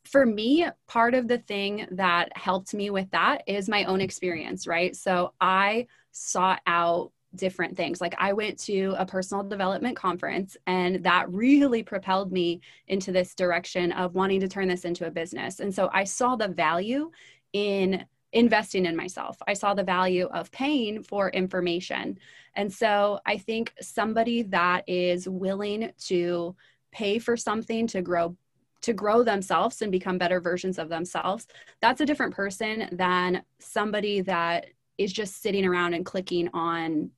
for 0.05 0.25
me, 0.25 0.67
part 0.87 1.13
of 1.13 1.27
the 1.27 1.39
thing 1.39 1.87
that 1.91 2.35
helped 2.37 2.73
me 2.73 2.89
with 2.89 3.09
that 3.11 3.43
is 3.47 3.67
my 3.67 3.83
own 3.85 4.01
experience, 4.01 4.67
right? 4.67 4.95
So 4.95 5.33
I 5.41 5.87
sought 6.11 6.61
out 6.65 7.11
different 7.35 7.75
things. 7.75 7.99
Like 7.99 8.15
I 8.17 8.33
went 8.33 8.57
to 8.59 8.95
a 8.97 9.05
personal 9.05 9.43
development 9.43 9.95
conference 9.95 10.55
and 10.65 11.03
that 11.03 11.31
really 11.31 11.83
propelled 11.83 12.31
me 12.31 12.61
into 12.87 13.11
this 13.11 13.35
direction 13.35 13.91
of 13.91 14.15
wanting 14.15 14.39
to 14.39 14.47
turn 14.47 14.67
this 14.67 14.85
into 14.85 15.07
a 15.07 15.11
business. 15.11 15.59
And 15.59 15.73
so 15.73 15.89
I 15.93 16.05
saw 16.05 16.35
the 16.35 16.47
value 16.47 17.11
in 17.53 18.05
investing 18.33 18.85
in 18.85 18.95
myself. 18.95 19.37
I 19.47 19.53
saw 19.53 19.73
the 19.73 19.83
value 19.83 20.27
of 20.27 20.51
paying 20.51 21.03
for 21.03 21.29
information. 21.29 22.19
And 22.55 22.71
so 22.71 23.19
I 23.25 23.37
think 23.37 23.73
somebody 23.81 24.41
that 24.43 24.83
is 24.87 25.27
willing 25.27 25.91
to 26.05 26.55
pay 26.91 27.19
for 27.19 27.37
something 27.37 27.87
to 27.87 28.01
grow 28.01 28.35
to 28.81 28.93
grow 28.93 29.23
themselves 29.23 29.81
and 29.81 29.91
become 29.91 30.19
better 30.19 30.39
versions 30.39 30.77
of 30.77 30.87
themselves, 30.87 31.47
that's 31.81 31.99
a 31.99 32.05
different 32.05 32.33
person 32.33 32.87
than 32.91 33.43
somebody 33.59 34.21
that 34.21 34.67
is 34.97 35.11
just 35.11 35.41
sitting 35.41 35.65
around 35.65 35.93
and 35.93 36.05
clicking 36.05 36.47
on 36.53 37.11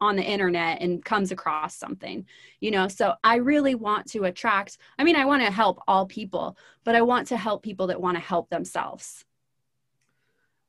on 0.00 0.16
the 0.16 0.22
internet 0.22 0.82
and 0.82 1.02
comes 1.06 1.32
across 1.32 1.74
something 1.74 2.26
you 2.60 2.70
know 2.70 2.86
so 2.86 3.14
i 3.24 3.36
really 3.36 3.74
want 3.74 4.06
to 4.06 4.24
attract 4.24 4.76
i 4.98 5.04
mean 5.04 5.16
i 5.16 5.24
want 5.24 5.42
to 5.42 5.50
help 5.50 5.80
all 5.88 6.04
people 6.04 6.54
but 6.84 6.94
i 6.94 7.00
want 7.00 7.26
to 7.26 7.34
help 7.34 7.62
people 7.62 7.86
that 7.86 7.98
want 7.98 8.14
to 8.14 8.20
help 8.20 8.50
themselves 8.50 9.24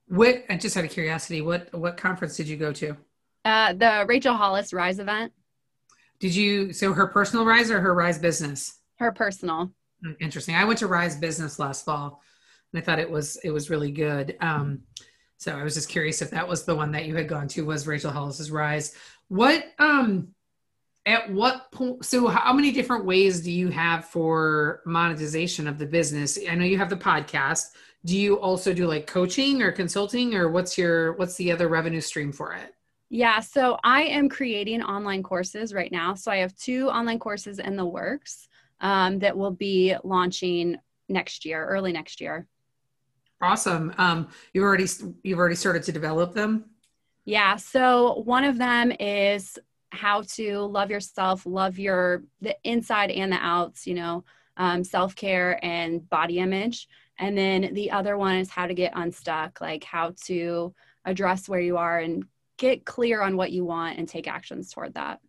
what? 0.07 0.43
I 0.49 0.57
just 0.57 0.77
out 0.77 0.85
of 0.85 0.91
curiosity, 0.91 1.41
what 1.41 1.73
what 1.73 1.97
conference 1.97 2.35
did 2.37 2.47
you 2.47 2.57
go 2.57 2.71
to? 2.73 2.97
Uh, 3.45 3.73
the 3.73 4.05
Rachel 4.07 4.35
Hollis 4.35 4.73
Rise 4.73 4.99
event. 4.99 5.31
Did 6.19 6.35
you? 6.35 6.73
So 6.73 6.93
her 6.93 7.07
personal 7.07 7.45
Rise 7.45 7.69
or 7.71 7.79
her 7.79 7.93
Rise 7.93 8.17
business? 8.19 8.79
Her 8.99 9.11
personal. 9.11 9.71
Hmm, 10.03 10.13
interesting. 10.19 10.55
I 10.55 10.65
went 10.65 10.79
to 10.79 10.87
Rise 10.87 11.15
Business 11.15 11.59
last 11.59 11.85
fall, 11.85 12.21
and 12.73 12.81
I 12.81 12.83
thought 12.85 12.99
it 12.99 13.09
was 13.09 13.37
it 13.43 13.51
was 13.51 13.69
really 13.69 13.91
good. 13.91 14.35
Um, 14.41 14.81
So 15.37 15.55
I 15.55 15.63
was 15.63 15.75
just 15.75 15.89
curious 15.89 16.21
if 16.21 16.31
that 16.31 16.47
was 16.47 16.65
the 16.65 16.75
one 16.75 16.91
that 16.93 17.05
you 17.05 17.15
had 17.15 17.27
gone 17.27 17.47
to 17.49 17.65
was 17.65 17.85
Rachel 17.87 18.11
Hollis's 18.11 18.49
Rise. 18.51 18.95
What 19.27 19.63
um 19.77 20.29
at 21.05 21.31
what 21.31 21.71
point 21.71 22.03
so 22.03 22.27
how 22.27 22.53
many 22.53 22.71
different 22.71 23.05
ways 23.05 23.41
do 23.41 23.51
you 23.51 23.69
have 23.69 24.05
for 24.05 24.81
monetization 24.85 25.67
of 25.67 25.77
the 25.77 25.85
business? 25.85 26.37
I 26.49 26.55
know 26.55 26.65
you 26.65 26.77
have 26.79 26.89
the 26.89 26.97
podcast. 26.97 27.65
Do 28.05 28.17
you 28.17 28.39
also 28.39 28.73
do 28.73 28.87
like 28.87 29.07
coaching 29.07 29.61
or 29.61 29.71
consulting 29.71 30.35
or 30.35 30.49
what's 30.49 30.77
your 30.77 31.13
what's 31.13 31.35
the 31.35 31.51
other 31.51 31.67
revenue 31.67 32.01
stream 32.01 32.31
for 32.31 32.53
it? 32.53 32.73
Yeah, 33.09 33.39
so 33.39 33.77
I 33.83 34.03
am 34.03 34.27
creating 34.27 34.83
online 34.83 35.23
courses 35.23 35.73
right 35.73 35.91
now. 35.91 36.13
So 36.13 36.29
I 36.29 36.37
have 36.37 36.55
two 36.55 36.89
online 36.89 37.19
courses 37.19 37.59
in 37.59 37.77
the 37.77 37.85
works 37.85 38.49
um, 38.81 39.19
that 39.19 39.37
will 39.37 39.51
be 39.51 39.95
launching 40.03 40.77
next 41.07 41.45
year, 41.45 41.65
early 41.65 41.93
next 41.93 42.19
year. 42.19 42.47
Awesome. 43.41 43.93
Um, 43.97 44.29
you've 44.53 44.63
already 44.63 44.87
you've 45.23 45.39
already 45.39 45.55
started 45.55 45.83
to 45.83 45.91
develop 45.91 46.33
them. 46.33 46.65
Yeah. 47.25 47.55
So 47.57 48.21
one 48.25 48.43
of 48.43 48.57
them 48.57 48.91
is 48.99 49.59
how 49.91 50.23
to 50.33 50.59
love 50.61 50.89
yourself, 50.89 51.45
love 51.45 51.77
your 51.79 52.23
the 52.41 52.55
inside 52.63 53.11
and 53.11 53.31
the 53.31 53.37
outs. 53.37 53.85
You 53.85 53.93
know, 53.93 54.23
um, 54.57 54.83
self 54.83 55.15
care 55.15 55.63
and 55.63 56.07
body 56.09 56.39
image. 56.39 56.87
And 57.19 57.37
then 57.37 57.73
the 57.73 57.91
other 57.91 58.17
one 58.17 58.35
is 58.35 58.49
how 58.49 58.67
to 58.67 58.73
get 58.73 58.93
unstuck, 58.95 59.59
like 59.61 59.83
how 59.83 60.13
to 60.25 60.73
address 61.05 61.49
where 61.49 61.59
you 61.59 61.77
are 61.77 61.99
and 61.99 62.25
get 62.57 62.85
clear 62.85 63.21
on 63.21 63.37
what 63.37 63.51
you 63.51 63.65
want 63.65 63.97
and 63.97 64.07
take 64.07 64.27
actions 64.27 64.71
toward 64.71 64.93
that. 64.95 65.19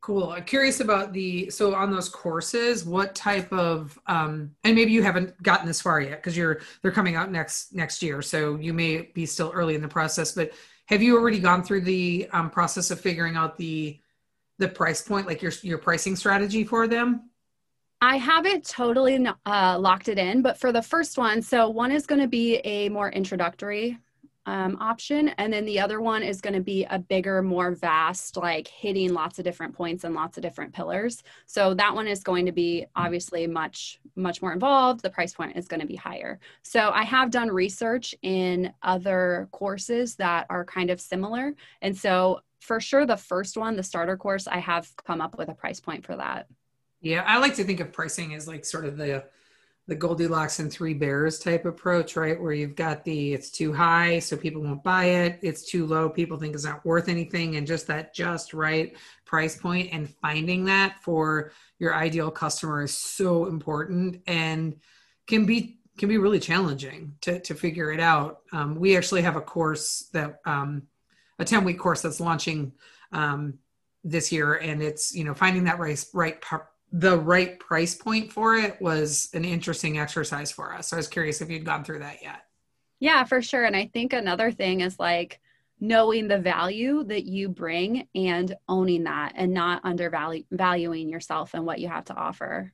Cool. 0.00 0.30
I'm 0.30 0.44
curious 0.44 0.80
about 0.80 1.12
the 1.12 1.50
so 1.50 1.74
on 1.74 1.90
those 1.90 2.08
courses, 2.08 2.86
what 2.86 3.14
type 3.14 3.52
of 3.52 3.98
um 4.06 4.54
and 4.64 4.74
maybe 4.74 4.92
you 4.92 5.02
haven't 5.02 5.40
gotten 5.42 5.66
this 5.66 5.82
far 5.82 6.00
yet 6.00 6.22
because 6.22 6.36
you're 6.36 6.60
they're 6.80 6.90
coming 6.90 7.16
out 7.16 7.30
next 7.30 7.74
next 7.74 8.02
year. 8.02 8.22
So 8.22 8.56
you 8.56 8.72
may 8.72 9.02
be 9.02 9.26
still 9.26 9.50
early 9.54 9.74
in 9.74 9.82
the 9.82 9.88
process, 9.88 10.32
but 10.32 10.52
have 10.86 11.02
you 11.02 11.16
already 11.16 11.38
gone 11.38 11.62
through 11.62 11.82
the 11.82 12.28
um, 12.32 12.50
process 12.50 12.90
of 12.90 12.98
figuring 12.98 13.36
out 13.36 13.58
the 13.58 14.00
the 14.58 14.68
price 14.68 15.02
point, 15.02 15.26
like 15.26 15.42
your 15.42 15.52
your 15.62 15.78
pricing 15.78 16.16
strategy 16.16 16.64
for 16.64 16.88
them? 16.88 17.29
I 18.02 18.16
haven't 18.16 18.66
totally 18.66 19.26
uh, 19.44 19.78
locked 19.78 20.08
it 20.08 20.18
in, 20.18 20.40
but 20.40 20.56
for 20.56 20.72
the 20.72 20.80
first 20.80 21.18
one, 21.18 21.42
so 21.42 21.68
one 21.68 21.92
is 21.92 22.06
going 22.06 22.20
to 22.20 22.28
be 22.28 22.56
a 22.58 22.88
more 22.88 23.10
introductory 23.10 23.98
um, 24.46 24.78
option. 24.80 25.28
And 25.36 25.52
then 25.52 25.66
the 25.66 25.78
other 25.80 26.00
one 26.00 26.22
is 26.22 26.40
going 26.40 26.54
to 26.54 26.62
be 26.62 26.84
a 26.88 26.98
bigger, 26.98 27.42
more 27.42 27.72
vast, 27.72 28.38
like 28.38 28.66
hitting 28.68 29.12
lots 29.12 29.38
of 29.38 29.44
different 29.44 29.74
points 29.74 30.04
and 30.04 30.14
lots 30.14 30.38
of 30.38 30.42
different 30.42 30.72
pillars. 30.72 31.22
So 31.44 31.74
that 31.74 31.94
one 31.94 32.08
is 32.08 32.22
going 32.22 32.46
to 32.46 32.52
be 32.52 32.86
obviously 32.96 33.46
much, 33.46 34.00
much 34.16 34.40
more 34.40 34.54
involved. 34.54 35.02
The 35.02 35.10
price 35.10 35.34
point 35.34 35.58
is 35.58 35.68
going 35.68 35.80
to 35.80 35.86
be 35.86 35.96
higher. 35.96 36.40
So 36.62 36.90
I 36.90 37.04
have 37.04 37.30
done 37.30 37.50
research 37.50 38.14
in 38.22 38.72
other 38.82 39.48
courses 39.52 40.16
that 40.16 40.46
are 40.48 40.64
kind 40.64 40.88
of 40.88 41.02
similar. 41.02 41.54
And 41.82 41.96
so 41.96 42.40
for 42.60 42.80
sure, 42.80 43.04
the 43.04 43.16
first 43.16 43.58
one, 43.58 43.76
the 43.76 43.82
starter 43.82 44.16
course, 44.16 44.46
I 44.46 44.58
have 44.58 44.90
come 45.06 45.20
up 45.20 45.36
with 45.36 45.50
a 45.50 45.54
price 45.54 45.80
point 45.80 46.04
for 46.04 46.16
that. 46.16 46.46
Yeah, 47.00 47.24
I 47.26 47.38
like 47.38 47.54
to 47.56 47.64
think 47.64 47.80
of 47.80 47.92
pricing 47.92 48.34
as 48.34 48.46
like 48.46 48.64
sort 48.64 48.84
of 48.84 48.96
the 48.96 49.24
the 49.86 49.96
Goldilocks 49.96 50.60
and 50.60 50.70
Three 50.70 50.94
Bears 50.94 51.40
type 51.40 51.64
approach, 51.64 52.14
right? 52.14 52.40
Where 52.40 52.52
you've 52.52 52.76
got 52.76 53.04
the 53.04 53.32
it's 53.32 53.50
too 53.50 53.72
high, 53.72 54.18
so 54.20 54.36
people 54.36 54.62
won't 54.62 54.84
buy 54.84 55.06
it. 55.06 55.40
It's 55.42 55.64
too 55.64 55.86
low, 55.86 56.08
people 56.08 56.38
think 56.38 56.54
it's 56.54 56.64
not 56.64 56.84
worth 56.84 57.08
anything, 57.08 57.56
and 57.56 57.66
just 57.66 57.86
that 57.88 58.14
just 58.14 58.54
right 58.54 58.96
price 59.24 59.56
point 59.56 59.90
and 59.92 60.08
finding 60.08 60.64
that 60.66 61.02
for 61.02 61.52
your 61.78 61.94
ideal 61.94 62.30
customer 62.30 62.82
is 62.82 62.96
so 62.96 63.46
important 63.46 64.22
and 64.26 64.76
can 65.26 65.46
be 65.46 65.78
can 65.98 66.08
be 66.08 66.18
really 66.18 66.40
challenging 66.40 67.14
to 67.22 67.40
to 67.40 67.54
figure 67.54 67.90
it 67.92 68.00
out. 68.00 68.40
Um, 68.52 68.76
we 68.76 68.96
actually 68.96 69.22
have 69.22 69.36
a 69.36 69.40
course 69.40 70.08
that 70.12 70.40
um, 70.44 70.82
a 71.38 71.44
ten 71.44 71.64
week 71.64 71.78
course 71.78 72.02
that's 72.02 72.20
launching 72.20 72.72
um, 73.12 73.58
this 74.04 74.30
year, 74.30 74.54
and 74.54 74.82
it's 74.82 75.14
you 75.14 75.24
know 75.24 75.34
finding 75.34 75.64
that 75.64 75.78
right 75.78 76.04
right 76.14 76.40
the 76.92 77.18
right 77.18 77.58
price 77.60 77.94
point 77.94 78.32
for 78.32 78.56
it 78.56 78.80
was 78.80 79.28
an 79.32 79.44
interesting 79.44 79.98
exercise 79.98 80.50
for 80.50 80.74
us. 80.74 80.88
So 80.88 80.96
I 80.96 80.98
was 80.98 81.08
curious 81.08 81.40
if 81.40 81.50
you'd 81.50 81.64
gone 81.64 81.84
through 81.84 82.00
that 82.00 82.22
yet. 82.22 82.46
Yeah, 82.98 83.24
for 83.24 83.40
sure. 83.40 83.64
And 83.64 83.76
I 83.76 83.90
think 83.92 84.12
another 84.12 84.50
thing 84.50 84.80
is 84.80 84.98
like 84.98 85.40
knowing 85.80 86.28
the 86.28 86.38
value 86.38 87.04
that 87.04 87.24
you 87.24 87.48
bring 87.48 88.06
and 88.14 88.54
owning 88.68 89.04
that 89.04 89.32
and 89.36 89.54
not 89.54 89.82
undervaluing 89.84 91.08
yourself 91.08 91.54
and 91.54 91.64
what 91.64 91.78
you 91.78 91.88
have 91.88 92.04
to 92.06 92.14
offer. 92.14 92.72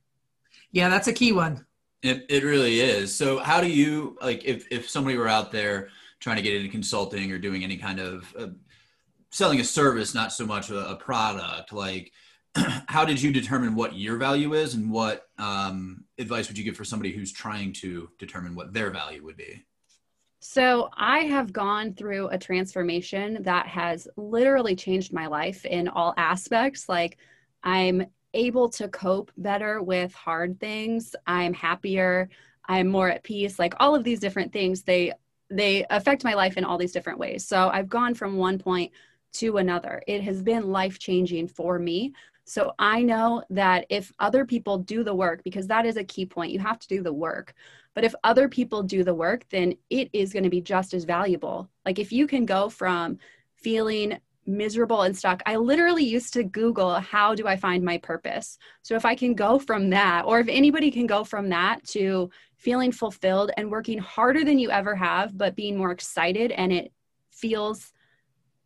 Yeah, 0.71 0.89
that's 0.89 1.07
a 1.07 1.13
key 1.13 1.31
one. 1.31 1.65
It, 2.03 2.25
it 2.29 2.43
really 2.43 2.81
is. 2.81 3.15
So 3.15 3.39
how 3.39 3.61
do 3.61 3.69
you 3.69 4.17
like 4.21 4.43
if, 4.45 4.67
if 4.71 4.89
somebody 4.89 5.17
were 5.17 5.27
out 5.27 5.51
there 5.51 5.89
trying 6.19 6.35
to 6.35 6.41
get 6.41 6.55
into 6.55 6.69
consulting 6.69 7.31
or 7.31 7.37
doing 7.37 7.63
any 7.63 7.77
kind 7.77 7.99
of 7.99 8.35
uh, 8.37 8.47
selling 9.31 9.59
a 9.59 9.63
service, 9.63 10.13
not 10.13 10.33
so 10.33 10.45
much 10.45 10.69
a, 10.69 10.89
a 10.89 10.95
product, 10.95 11.71
like 11.71 12.11
how 12.87 13.05
did 13.05 13.21
you 13.21 13.31
determine 13.31 13.75
what 13.75 13.95
your 13.95 14.17
value 14.17 14.53
is 14.53 14.73
and 14.73 14.91
what 14.91 15.27
um, 15.37 16.05
advice 16.17 16.47
would 16.47 16.57
you 16.57 16.63
give 16.63 16.75
for 16.75 16.85
somebody 16.85 17.11
who's 17.11 17.31
trying 17.31 17.73
to 17.73 18.09
determine 18.17 18.55
what 18.55 18.73
their 18.73 18.91
value 18.91 19.23
would 19.23 19.37
be? 19.37 19.65
So 20.39 20.89
i 20.95 21.19
have 21.19 21.51
gone 21.51 21.93
through 21.93 22.27
a 22.27 22.37
transformation 22.37 23.41
that 23.43 23.67
has 23.67 24.07
literally 24.17 24.75
changed 24.75 25.11
my 25.11 25.27
life 25.27 25.65
in 25.65 25.87
all 25.87 26.13
aspects. 26.17 26.87
Like 26.87 27.17
i'm 27.63 28.05
able 28.33 28.69
to 28.69 28.87
cope 28.89 29.31
better 29.37 29.81
with 29.81 30.13
hard 30.13 30.59
things. 30.59 31.15
I'm 31.25 31.53
happier. 31.53 32.29
I'm 32.65 32.87
more 32.87 33.09
at 33.09 33.23
peace. 33.23 33.57
Like 33.57 33.73
all 33.79 33.95
of 33.95 34.03
these 34.03 34.19
different 34.19 34.53
things 34.53 34.83
they 34.83 35.13
they 35.49 35.85
affect 35.89 36.23
my 36.23 36.33
life 36.33 36.57
in 36.57 36.65
all 36.65 36.77
these 36.77 36.91
different 36.91 37.19
ways. 37.19 37.47
So 37.47 37.69
i've 37.69 37.89
gone 37.89 38.13
from 38.13 38.37
one 38.37 38.59
point 38.59 38.91
to 39.33 39.57
another. 39.57 40.01
It 40.07 40.21
has 40.23 40.41
been 40.41 40.71
life 40.71 40.99
changing 40.99 41.47
for 41.47 41.79
me 41.79 42.13
so 42.47 42.71
I 42.79 43.03
know 43.03 43.43
that 43.49 43.85
if 43.89 44.13
other 44.19 44.45
people 44.45 44.77
do 44.77 45.03
the 45.03 45.13
work, 45.13 45.43
because 45.43 45.67
that 45.67 45.85
is 45.85 45.97
a 45.97 46.03
key 46.05 46.25
point, 46.25 46.53
you 46.53 46.59
have 46.59 46.79
to 46.79 46.87
do 46.87 47.03
the 47.03 47.11
work. 47.11 47.53
But 47.93 48.05
if 48.05 48.15
other 48.23 48.47
people 48.47 48.83
do 48.83 49.03
the 49.03 49.13
work, 49.13 49.43
then 49.49 49.75
it 49.89 50.09
is 50.13 50.31
going 50.31 50.43
to 50.43 50.49
be 50.49 50.61
just 50.61 50.93
as 50.93 51.03
valuable. 51.03 51.69
Like 51.85 51.99
if 51.99 52.13
you 52.13 52.25
can 52.25 52.45
go 52.45 52.69
from 52.69 53.19
feeling 53.57 54.17
miserable 54.45 55.01
and 55.01 55.17
stuck, 55.17 55.43
I 55.45 55.57
literally 55.57 56.05
used 56.05 56.33
to 56.35 56.43
Google, 56.45 56.93
how 56.93 57.35
do 57.35 57.47
I 57.47 57.57
find 57.57 57.83
my 57.83 57.97
purpose? 57.97 58.57
So 58.81 58.95
if 58.95 59.03
I 59.03 59.13
can 59.13 59.33
go 59.33 59.59
from 59.59 59.89
that, 59.89 60.23
or 60.23 60.39
if 60.39 60.47
anybody 60.47 60.89
can 60.89 61.05
go 61.05 61.25
from 61.25 61.49
that 61.49 61.85
to 61.87 62.29
feeling 62.55 62.93
fulfilled 62.93 63.51
and 63.57 63.69
working 63.69 63.97
harder 63.97 64.45
than 64.45 64.57
you 64.57 64.71
ever 64.71 64.95
have, 64.95 65.37
but 65.37 65.57
being 65.57 65.77
more 65.77 65.91
excited 65.91 66.53
and 66.53 66.71
it 66.71 66.93
feels, 67.29 67.91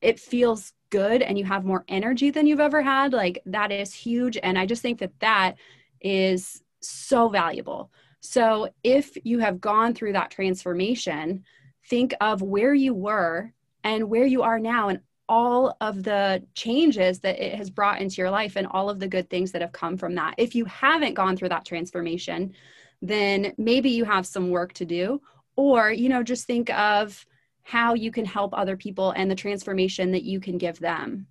it 0.01 0.19
feels 0.19 0.73
good 0.91 1.24
and 1.24 1.38
you 1.39 1.45
have 1.45 1.65
more 1.65 1.83
energy 1.88 2.29
than 2.29 2.45
you've 2.45 2.60
ever 2.60 2.81
had, 2.81 3.13
like 3.13 3.41
that 3.48 3.71
is 3.71 3.93
huge. 3.93 4.38
And 4.41 4.60
I 4.60 4.65
just 4.67 4.83
think 4.83 5.00
that 5.00 5.19
that 5.19 5.55
is 6.00 6.62
so 6.79 7.29
valuable. 7.29 7.91
So 8.19 8.69
if 8.83 9.17
you 9.24 9.39
have 9.39 9.60
gone 9.60 9.95
through 9.95 10.13
that 10.13 10.29
transformation, 10.29 11.43
think 11.89 12.13
of 12.21 12.43
where 12.43 12.74
you 12.74 12.93
were 12.93 13.51
and 13.83 14.10
where 14.10 14.27
you 14.27 14.43
are 14.43 14.60
now 14.60 14.89
and 14.89 15.00
all 15.27 15.75
of 15.81 16.03
the 16.03 16.43
changes 16.53 17.19
that 17.19 17.43
it 17.43 17.55
has 17.55 17.69
brought 17.69 18.01
into 18.01 18.17
your 18.17 18.29
life 18.29 18.55
and 18.55 18.67
all 18.67 18.89
of 18.89 19.00
the 19.00 19.07
good 19.07 19.29
things 19.29 19.51
that 19.51 19.62
have 19.62 19.71
come 19.71 19.98
from 19.98 20.13
that. 20.15 20.36
If 20.38 20.53
you 20.53 20.65
haven't 20.65 21.15
gone 21.15 21.36
through 21.36 21.50
that 21.50 21.65
transformation, 21.65 22.53
then 23.01 23.53
maybe 23.57 23.89
you 23.89 24.03
have 24.03 24.27
some 24.27 24.50
work 24.50 24.74
to 24.74 24.86
do 24.86 25.21
or 25.55 25.91
you 25.91 26.10
know 26.10 26.24
just 26.24 26.45
think 26.45 26.69
of 26.71 27.25
how 27.63 27.94
you 27.94 28.12
can 28.12 28.25
help 28.25 28.53
other 28.53 28.75
people 28.75 29.12
and 29.12 29.30
the 29.30 29.36
transformation 29.36 30.12
that 30.12 30.24
you 30.24 30.39
can 30.39 30.58
give 30.58 30.80
them. 30.80 31.27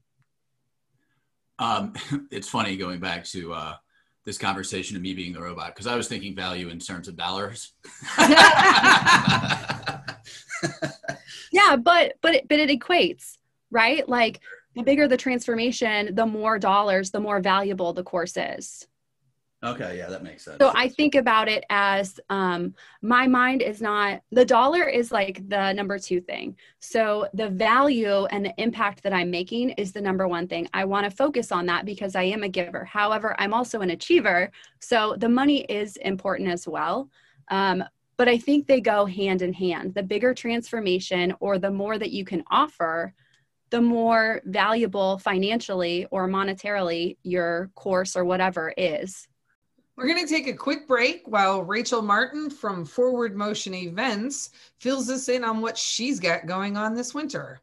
Um, 1.59 1.95
it's 2.31 2.49
funny 2.49 2.77
going 2.77 3.01
back 3.01 3.25
to 3.27 3.53
uh, 3.53 3.75
this 4.25 4.39
conversation 4.39 4.97
of 4.97 5.03
me 5.03 5.15
being 5.15 5.33
the 5.33 5.41
robot 5.41 5.75
because 5.75 5.87
I 5.87 5.97
was 5.97 6.09
thinking 6.09 6.35
value 6.35 6.69
in 6.69 6.79
terms 6.79 7.09
of 7.09 7.17
dollars. 7.17 7.73
yeah, 11.53 11.77
but 11.77 12.15
but 12.21 12.35
it, 12.35 12.49
but 12.49 12.59
it 12.59 12.71
equates, 12.71 13.37
right? 13.71 14.09
Like 14.09 14.41
the 14.75 14.83
bigger 14.83 15.09
the 15.09 15.17
transformation, 15.17 16.15
the 16.15 16.27
more 16.27 16.59
dollars, 16.59 17.11
the 17.11 17.21
more 17.21 17.41
valuable 17.41 17.93
the 17.93 18.05
course 18.05 18.37
is. 18.37 18.87
Okay, 19.63 19.99
yeah, 19.99 20.09
that 20.09 20.23
makes 20.23 20.45
sense. 20.45 20.57
So 20.59 20.73
I 20.75 20.89
think 20.89 21.15
about 21.15 21.47
it 21.47 21.65
as 21.69 22.19
um, 22.31 22.75
my 23.03 23.27
mind 23.27 23.61
is 23.61 23.83
not, 23.83 24.23
the 24.33 24.45
dollar 24.45 24.85
is 24.85 25.13
like 25.13 25.47
the 25.51 25.75
number 25.75 25.99
two 25.99 26.23
thing. 26.23 26.57
So 26.79 27.29
the 27.35 27.51
value 27.51 28.25
and 28.27 28.47
the 28.47 28.55
impact 28.57 29.03
that 29.03 29.13
I'm 29.13 29.31
making 29.31 29.71
is 29.71 29.93
the 29.93 30.01
number 30.01 30.27
one 30.27 30.49
thing. 30.49 30.67
I 30.73 30.87
want 30.87 31.05
to 31.05 31.15
focus 31.15 31.53
on 31.53 31.67
that 31.67 31.85
because 31.85 32.17
I 32.17 32.23
am 32.23 32.43
a 32.43 32.49
giver. 32.49 32.87
However, 32.87 33.37
I'm 33.39 33.53
also 33.53 33.83
an 33.83 33.91
achiever. 33.91 34.51
So 34.79 35.15
the 35.19 35.29
money 35.29 35.61
is 35.65 35.97
important 35.99 36.49
as 36.49 36.67
well. 36.67 37.11
Um, 37.49 37.85
but 38.17 38.29
I 38.29 38.39
think 38.39 38.67
they 38.67 38.81
go 38.81 39.05
hand 39.05 39.43
in 39.43 39.53
hand. 39.53 39.95
The 39.95 40.03
bigger 40.03 40.33
transformation 40.33 41.35
or 41.39 41.59
the 41.59 41.71
more 41.71 41.99
that 41.99 42.13
you 42.13 42.25
can 42.25 42.45
offer, 42.51 43.13
the 43.69 43.81
more 43.81 44.41
valuable 44.47 45.19
financially 45.19 46.07
or 46.11 46.29
monetarily 46.29 47.19
your 47.25 47.71
course 47.75 48.17
or 48.17 48.25
whatever 48.25 48.73
is. 48.77 49.29
We're 49.97 50.07
going 50.07 50.27
to 50.27 50.33
take 50.33 50.47
a 50.47 50.55
quick 50.55 50.89
break 50.89 51.23
while 51.27 51.63
Rachel 51.63 52.01
Martin 52.01 52.49
from 52.49 52.85
Forward 52.85 53.37
Motion 53.37 53.75
Events 53.75 54.51
fills 54.79 55.11
us 55.11 55.29
in 55.29 55.45
on 55.45 55.61
what 55.61 55.77
she's 55.77 56.19
got 56.19 56.47
going 56.47 56.77
on 56.77 56.95
this 56.95 57.13
winter. 57.13 57.61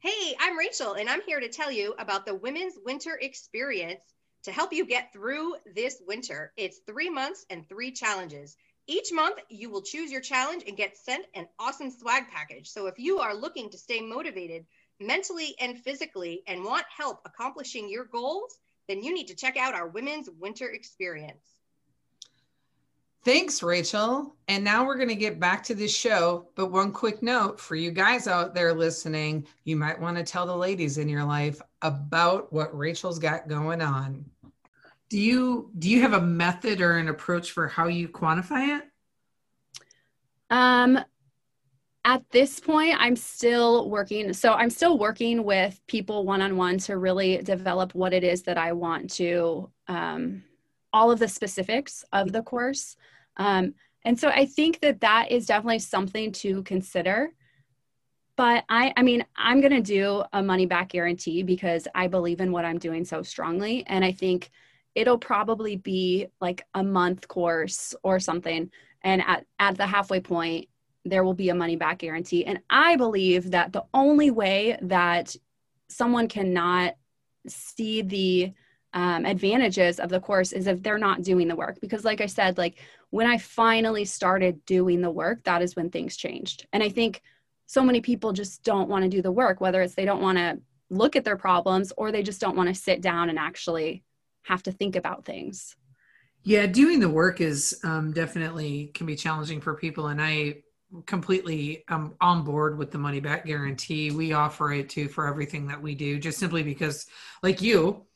Hey, 0.00 0.36
I'm 0.38 0.56
Rachel, 0.56 0.94
and 0.94 1.08
I'm 1.08 1.22
here 1.22 1.40
to 1.40 1.48
tell 1.48 1.72
you 1.72 1.94
about 1.98 2.26
the 2.26 2.34
Women's 2.34 2.74
Winter 2.84 3.18
Experience 3.20 4.02
to 4.42 4.52
help 4.52 4.72
you 4.72 4.84
get 4.84 5.12
through 5.12 5.54
this 5.74 6.02
winter. 6.06 6.52
It's 6.56 6.78
three 6.86 7.10
months 7.10 7.46
and 7.50 7.68
three 7.68 7.90
challenges. 7.90 8.56
Each 8.86 9.12
month, 9.12 9.38
you 9.48 9.70
will 9.70 9.82
choose 9.82 10.10
your 10.10 10.20
challenge 10.20 10.64
and 10.66 10.76
get 10.76 10.96
sent 10.96 11.26
an 11.34 11.48
awesome 11.58 11.90
swag 11.90 12.24
package. 12.30 12.68
So 12.68 12.86
if 12.86 12.98
you 12.98 13.18
are 13.18 13.34
looking 13.34 13.70
to 13.70 13.78
stay 13.78 14.00
motivated 14.00 14.66
mentally 15.00 15.54
and 15.60 15.78
physically 15.78 16.42
and 16.46 16.64
want 16.64 16.84
help 16.94 17.20
accomplishing 17.24 17.88
your 17.88 18.04
goals, 18.04 18.58
then 18.88 19.02
you 19.02 19.14
need 19.14 19.28
to 19.28 19.34
check 19.34 19.56
out 19.56 19.74
our 19.74 19.86
Women's 19.86 20.28
Winter 20.40 20.70
Experience. 20.70 21.58
Thanks, 23.24 23.62
Rachel. 23.62 24.36
And 24.46 24.64
now 24.64 24.86
we're 24.86 24.96
going 24.96 25.08
to 25.08 25.14
get 25.14 25.38
back 25.38 25.62
to 25.64 25.74
this 25.74 25.94
show. 25.94 26.48
But 26.54 26.70
one 26.70 26.92
quick 26.92 27.22
note 27.22 27.60
for 27.60 27.76
you 27.76 27.90
guys 27.90 28.26
out 28.26 28.54
there 28.54 28.72
listening 28.72 29.46
you 29.64 29.76
might 29.76 30.00
want 30.00 30.16
to 30.16 30.24
tell 30.24 30.46
the 30.46 30.56
ladies 30.56 30.98
in 30.98 31.08
your 31.08 31.24
life 31.24 31.60
about 31.82 32.52
what 32.52 32.76
Rachel's 32.76 33.18
got 33.18 33.48
going 33.48 33.82
on. 33.82 34.24
Do 35.10 35.18
you 35.18 35.70
do 35.78 35.88
you 35.90 36.00
have 36.02 36.12
a 36.12 36.20
method 36.20 36.80
or 36.80 36.96
an 36.96 37.08
approach 37.08 37.50
for 37.50 37.66
how 37.66 37.88
you 37.88 38.08
quantify 38.08 38.78
it? 38.78 38.84
Um 40.50 40.98
at 42.08 42.22
this 42.30 42.58
point 42.58 42.94
i'm 42.98 43.14
still 43.14 43.90
working 43.90 44.32
so 44.32 44.54
i'm 44.54 44.70
still 44.70 44.96
working 44.98 45.44
with 45.44 45.78
people 45.86 46.24
one-on-one 46.24 46.78
to 46.78 46.96
really 46.96 47.36
develop 47.42 47.94
what 47.94 48.14
it 48.14 48.24
is 48.24 48.42
that 48.42 48.56
i 48.56 48.72
want 48.72 49.10
to 49.10 49.70
um, 49.88 50.42
all 50.92 51.10
of 51.10 51.18
the 51.18 51.28
specifics 51.28 52.04
of 52.12 52.32
the 52.32 52.42
course. 52.42 52.96
Um, 53.36 53.74
and 54.04 54.18
so 54.18 54.28
i 54.28 54.46
think 54.46 54.80
that 54.80 55.00
that 55.00 55.30
is 55.30 55.46
definitely 55.46 55.80
something 55.80 56.32
to 56.32 56.62
consider. 56.62 57.30
But 58.36 58.64
i 58.68 58.92
i 58.96 59.02
mean 59.02 59.24
i'm 59.36 59.60
going 59.60 59.72
to 59.72 59.82
do 59.82 60.22
a 60.32 60.42
money 60.42 60.66
back 60.66 60.90
guarantee 60.90 61.42
because 61.42 61.86
i 61.94 62.06
believe 62.06 62.40
in 62.40 62.52
what 62.52 62.64
i'm 62.64 62.78
doing 62.78 63.04
so 63.04 63.22
strongly. 63.22 63.84
And 63.86 64.04
i 64.04 64.12
think 64.12 64.50
it'll 64.94 65.18
probably 65.18 65.76
be 65.76 66.26
like 66.40 66.64
a 66.74 66.82
month 66.82 67.28
course 67.28 67.94
or 68.02 68.18
something. 68.18 68.70
And 69.02 69.22
at, 69.24 69.44
at 69.60 69.76
the 69.76 69.86
halfway 69.86 70.20
point 70.20 70.68
there 71.04 71.24
will 71.24 71.34
be 71.34 71.48
a 71.48 71.54
money 71.54 71.76
back 71.76 71.98
guarantee. 71.98 72.44
And 72.44 72.60
I 72.68 72.96
believe 72.96 73.50
that 73.52 73.72
the 73.72 73.84
only 73.94 74.30
way 74.30 74.78
that 74.82 75.34
someone 75.88 76.28
cannot 76.28 76.96
see 77.46 78.02
the 78.02 78.52
um, 78.94 79.26
advantages 79.26 80.00
of 80.00 80.08
the 80.08 80.20
course 80.20 80.52
is 80.52 80.66
if 80.66 80.82
they're 80.82 80.98
not 80.98 81.22
doing 81.22 81.48
the 81.48 81.56
work. 81.56 81.78
Because, 81.80 82.04
like 82.04 82.20
I 82.20 82.26
said, 82.26 82.58
like 82.58 82.78
when 83.10 83.26
I 83.26 83.38
finally 83.38 84.04
started 84.04 84.64
doing 84.64 85.00
the 85.00 85.10
work, 85.10 85.44
that 85.44 85.62
is 85.62 85.76
when 85.76 85.90
things 85.90 86.16
changed. 86.16 86.66
And 86.72 86.82
I 86.82 86.88
think 86.88 87.22
so 87.66 87.82
many 87.82 88.00
people 88.00 88.32
just 88.32 88.62
don't 88.64 88.88
want 88.88 89.04
to 89.04 89.10
do 89.10 89.22
the 89.22 89.32
work, 89.32 89.60
whether 89.60 89.82
it's 89.82 89.94
they 89.94 90.04
don't 90.04 90.22
want 90.22 90.38
to 90.38 90.58
look 90.90 91.16
at 91.16 91.24
their 91.24 91.36
problems 91.36 91.92
or 91.96 92.10
they 92.10 92.22
just 92.22 92.40
don't 92.40 92.56
want 92.56 92.68
to 92.68 92.74
sit 92.74 93.02
down 93.02 93.28
and 93.28 93.38
actually 93.38 94.02
have 94.42 94.62
to 94.62 94.72
think 94.72 94.96
about 94.96 95.24
things. 95.24 95.76
Yeah, 96.44 96.66
doing 96.66 97.00
the 97.00 97.10
work 97.10 97.42
is 97.42 97.78
um, 97.84 98.12
definitely 98.12 98.90
can 98.94 99.06
be 99.06 99.16
challenging 99.16 99.60
for 99.60 99.74
people. 99.74 100.06
And 100.06 100.20
I 100.22 100.62
completely 101.06 101.84
um, 101.88 102.14
on 102.20 102.44
board 102.44 102.78
with 102.78 102.90
the 102.90 102.98
money 102.98 103.20
back 103.20 103.44
guarantee. 103.44 104.10
We 104.10 104.32
offer 104.32 104.72
it 104.72 104.88
too 104.88 105.08
for 105.08 105.26
everything 105.26 105.66
that 105.68 105.80
we 105.80 105.94
do, 105.94 106.18
just 106.18 106.38
simply 106.38 106.62
because, 106.62 107.06
like 107.42 107.60
you, 107.60 108.06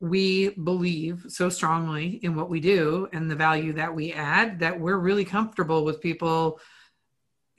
we 0.00 0.50
believe 0.50 1.24
so 1.28 1.48
strongly 1.48 2.20
in 2.22 2.34
what 2.34 2.50
we 2.50 2.60
do 2.60 3.08
and 3.12 3.30
the 3.30 3.36
value 3.36 3.72
that 3.74 3.94
we 3.94 4.12
add 4.12 4.58
that 4.60 4.78
we're 4.78 4.98
really 4.98 5.24
comfortable 5.24 5.84
with 5.84 6.00
people 6.00 6.60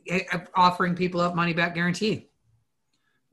eh, 0.07 0.24
offering 0.55 0.95
people 0.95 1.22
up 1.22 1.36
money 1.36 1.53
back 1.53 1.75
guarantee. 1.75 2.29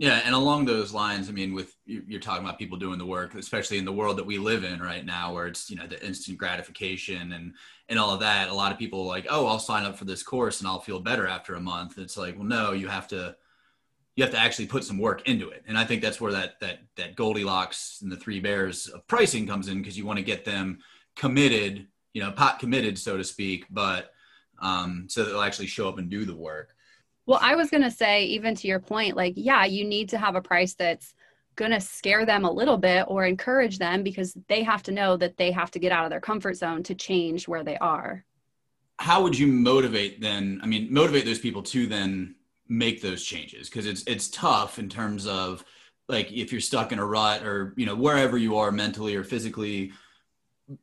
Yeah, 0.03 0.21
and 0.25 0.35
along 0.35 0.65
those 0.65 0.93
lines, 0.93 1.29
I 1.29 1.33
mean, 1.33 1.55
with 1.55 1.77
you're 1.87 2.19
talking 2.19 2.45
about 2.45 2.59
people 2.59 2.77
doing 2.77 2.99
the 2.99 3.07
work, 3.07 3.37
especially 3.37 3.79
in 3.79 3.85
the 3.85 3.93
world 3.93 4.19
that 4.19 4.27
we 4.27 4.37
live 4.37 4.65
in 4.65 4.81
right 4.81 5.07
now, 5.07 5.33
where 5.33 5.47
it's 5.47 5.71
you 5.71 5.77
know 5.77 5.87
the 5.87 6.05
instant 6.05 6.39
gratification 6.39 7.31
and 7.35 7.55
and 7.89 8.01
all 8.01 8.11
of 8.11 8.19
that. 8.19 8.49
A 8.49 8.53
lot 8.53 8.73
of 8.73 8.79
people 8.81 9.03
are 9.03 9.07
like, 9.07 9.29
oh, 9.31 9.47
I'll 9.47 9.61
sign 9.61 9.85
up 9.85 9.97
for 9.97 10.05
this 10.05 10.25
course 10.25 10.59
and 10.59 10.67
I'll 10.67 10.81
feel 10.81 10.99
better 10.99 11.29
after 11.29 11.55
a 11.55 11.61
month. 11.61 11.99
It's 11.99 12.17
like, 12.17 12.35
well, 12.35 12.43
no, 12.43 12.73
you 12.73 12.89
have 12.89 13.07
to 13.09 13.37
you 14.17 14.25
have 14.25 14.33
to 14.33 14.41
actually 14.41 14.67
put 14.67 14.83
some 14.83 14.99
work 14.99 15.29
into 15.29 15.51
it, 15.51 15.63
and 15.69 15.79
I 15.79 15.85
think 15.85 16.03
that's 16.03 16.21
where 16.21 16.33
that 16.33 16.59
that 16.59 16.81
that 16.97 17.15
Goldilocks 17.15 18.01
and 18.03 18.11
the 18.11 18.17
three 18.17 18.41
bears 18.41 18.89
of 18.89 19.07
pricing 19.07 19.47
comes 19.47 19.69
in 19.69 19.79
because 19.79 19.97
you 19.97 20.05
want 20.05 20.19
to 20.19 20.25
get 20.25 20.45
them 20.45 20.81
committed, 21.15 21.87
you 22.13 22.25
know, 22.25 22.33
pot 22.33 22.59
committed, 22.59 22.99
so 22.99 23.17
to 23.19 23.23
speak, 23.23 23.67
but 23.71 24.11
um, 24.61 25.07
so 25.09 25.25
they'll 25.25 25.43
actually 25.43 25.69
show 25.69 25.89
up 25.89 25.99
and 25.99 26.11
do 26.11 26.25
the 26.25 26.35
work. 26.35 26.72
Well, 27.27 27.39
I 27.41 27.55
was 27.55 27.71
going 27.71 27.83
to 27.83 27.91
say, 27.91 28.25
even 28.25 28.55
to 28.57 28.67
your 28.67 28.81
point, 28.81 29.17
like, 29.17 29.35
yeah, 29.37 29.65
you 29.65 29.85
need 29.85 30.09
to 30.11 30.19
have 30.19 30.35
a 30.35 30.43
price 30.43 30.75
that's 30.75 31.15
going 31.55 31.71
to 31.71 31.81
scare 31.81 32.27
them 32.27 32.45
a 32.45 32.51
little 32.51 32.79
bit 32.79 33.05
or 33.09 33.25
encourage 33.25 33.79
them 33.79 34.03
because 34.03 34.37
they 34.49 34.63
have 34.63 34.83
to 34.85 34.93
know 34.93 35.17
that 35.17 35.37
they 35.37 35.51
have 35.53 35.71
to 35.73 35.79
get 35.79 35.93
out 35.93 36.05
of 36.05 36.11
their 36.11 36.21
comfort 36.21 36.55
zone 36.55 36.83
to 36.85 36.95
change 36.95 37.47
where 37.47 37.63
they 37.63 37.77
are. 37.79 38.25
How 38.99 39.23
would 39.23 39.39
you 39.39 39.47
motivate 39.47 40.21
then? 40.21 40.61
I 40.63 40.67
mean, 40.67 40.93
motivate 40.93 41.25
those 41.25 41.39
people 41.39 41.63
to 41.65 41.87
then 41.87 42.37
make 42.69 43.03
those 43.03 43.23
changes 43.23 43.69
because 43.69 43.87
it's 43.87 44.03
it's 44.07 44.29
tough 44.31 44.79
in 44.79 44.89
terms 44.89 45.27
of 45.27 45.65
like 46.09 46.33
if 46.33 46.53
you're 46.53 46.61
stuck 46.61 46.93
in 46.93 46.99
a 46.99 47.05
rut 47.05 47.43
or 47.43 47.75
you 47.77 47.85
know 47.85 47.95
wherever 47.95 48.39
you 48.39 48.57
are 48.57 48.71
mentally 48.71 49.15
or 49.17 49.25
physically. 49.25 49.93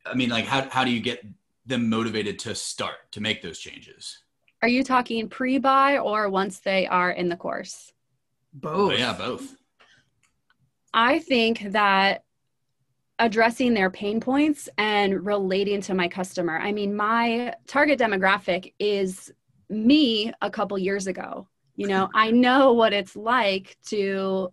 I 0.06 0.14
mean, 0.16 0.30
like 0.30 0.46
how 0.46 0.70
how 0.70 0.84
do 0.84 0.92
you 0.92 1.00
get 1.00 1.26
them 1.66 1.90
motivated 1.90 2.40
to 2.40 2.56
start 2.56 3.12
to 3.12 3.22
make 3.22 3.42
those 3.42 3.60
changes? 3.60 4.20
Are 4.62 4.68
you 4.68 4.84
talking 4.84 5.30
pre-buy 5.30 6.00
or 6.00 6.30
once 6.30 6.60
they 6.60 6.86
are 6.88 7.12
in 7.12 7.30
the 7.30 7.38
course? 7.38 7.94
Both. 8.54 8.92
Oh, 8.92 8.92
yeah, 8.92 9.14
both. 9.14 9.56
I 10.94 11.20
think 11.20 11.72
that 11.72 12.24
addressing 13.20 13.74
their 13.74 13.90
pain 13.90 14.20
points 14.20 14.70
and 14.78 15.26
relating 15.26 15.82
to 15.82 15.94
my 15.94 16.08
customer. 16.08 16.58
I 16.58 16.72
mean, 16.72 16.96
my 16.96 17.54
target 17.68 18.00
demographic 18.00 18.74
is 18.80 19.32
me 19.70 20.32
a 20.42 20.50
couple 20.50 20.78
years 20.78 21.08
ago. 21.08 21.48
You 21.76 21.88
know, 21.88 22.10
I 22.14 22.32
know 22.32 22.74
what 22.74 22.92
it's 22.92 23.16
like 23.16 23.78
to 23.88 24.52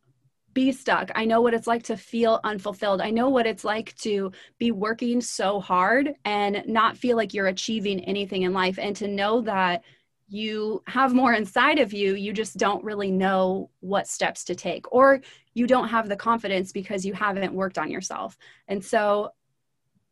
be 0.53 0.73
stuck. 0.73 1.11
I 1.15 1.25
know 1.25 1.41
what 1.41 1.55
it's 1.55 1.67
like 1.67 1.83
to 1.85 1.97
feel 1.97 2.41
unfulfilled. 2.45 3.01
I 3.01 3.11
know 3.11 3.29
what 3.29 3.47
it's 3.47 3.65
like 3.65 3.97
to 3.99 4.33
be 4.59 4.71
working 4.71 5.21
so 5.21 5.61
hard 5.61 6.15
and 6.25 6.63
not 6.67 6.97
feel 6.97 7.17
like 7.17 7.35
you're 7.35 7.49
achieving 7.49 8.01
anything 8.05 8.43
in 8.43 8.53
life 8.53 8.79
and 8.79 8.95
to 8.97 9.09
know 9.09 9.41
that 9.43 9.83
you 10.29 10.83
have 10.87 11.15
more 11.15 11.33
inside 11.35 11.79
of 11.79 11.93
you 11.93 12.15
you 12.15 12.33
just 12.33 12.57
don't 12.57 12.83
really 12.83 13.11
know 13.11 13.71
what 13.81 14.09
steps 14.09 14.45
to 14.45 14.55
take 14.55 14.93
or 14.93 15.21
you 15.55 15.67
don't 15.67 15.89
have 15.89 16.09
the 16.09 16.17
confidence 16.17 16.73
because 16.73 17.07
you 17.07 17.13
haven't 17.13 17.53
worked 17.53 17.79
on 17.79 17.91
yourself. 17.91 18.37
And 18.69 18.85
so 18.85 19.31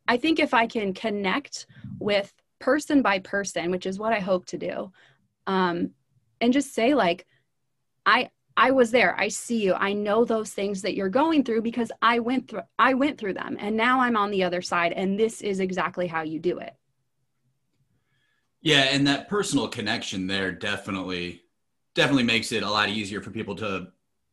i 0.07 0.17
think 0.17 0.39
if 0.39 0.53
i 0.53 0.65
can 0.67 0.93
connect 0.93 1.67
with 1.99 2.33
person 2.59 3.01
by 3.01 3.19
person 3.19 3.71
which 3.71 3.85
is 3.85 3.99
what 3.99 4.13
i 4.13 4.19
hope 4.19 4.45
to 4.45 4.57
do 4.57 4.91
um, 5.47 5.91
and 6.41 6.53
just 6.53 6.73
say 6.73 6.93
like 6.93 7.25
i 8.05 8.29
i 8.57 8.71
was 8.71 8.91
there 8.91 9.19
i 9.19 9.27
see 9.27 9.63
you 9.63 9.73
i 9.73 9.93
know 9.93 10.23
those 10.23 10.51
things 10.51 10.81
that 10.81 10.95
you're 10.95 11.09
going 11.09 11.43
through 11.43 11.61
because 11.61 11.91
i 12.01 12.19
went 12.19 12.47
through 12.47 12.61
i 12.79 12.93
went 12.93 13.17
through 13.17 13.33
them 13.33 13.57
and 13.59 13.75
now 13.75 13.99
i'm 13.99 14.17
on 14.17 14.31
the 14.31 14.43
other 14.43 14.61
side 14.61 14.93
and 14.93 15.19
this 15.19 15.41
is 15.41 15.59
exactly 15.59 16.07
how 16.07 16.21
you 16.21 16.39
do 16.39 16.59
it 16.59 16.73
yeah, 18.65 18.87
and 18.91 19.05
that 19.05 19.29
personal 19.29 19.67
connection 19.67 20.25
there 20.25 20.51
definitely 20.51 21.43
definitely 21.93 22.23
makes 22.23 22.51
it 22.51 22.63
a 22.63 22.69
lot 22.69 22.89
easier 22.89 23.21
for 23.21 23.29
people 23.29 23.55
to 23.55 23.87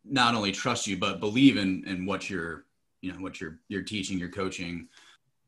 not 0.04 0.34
only 0.34 0.50
trust 0.50 0.86
you 0.86 0.96
but 0.96 1.20
believe 1.20 1.58
in 1.58 1.84
in 1.86 2.06
what 2.06 2.28
you're 2.28 2.64
you 3.02 3.12
know 3.12 3.18
what 3.18 3.40
you're 3.40 3.58
you're 3.68 3.82
teaching, 3.82 4.18
you're 4.18 4.30
coaching. 4.30 4.88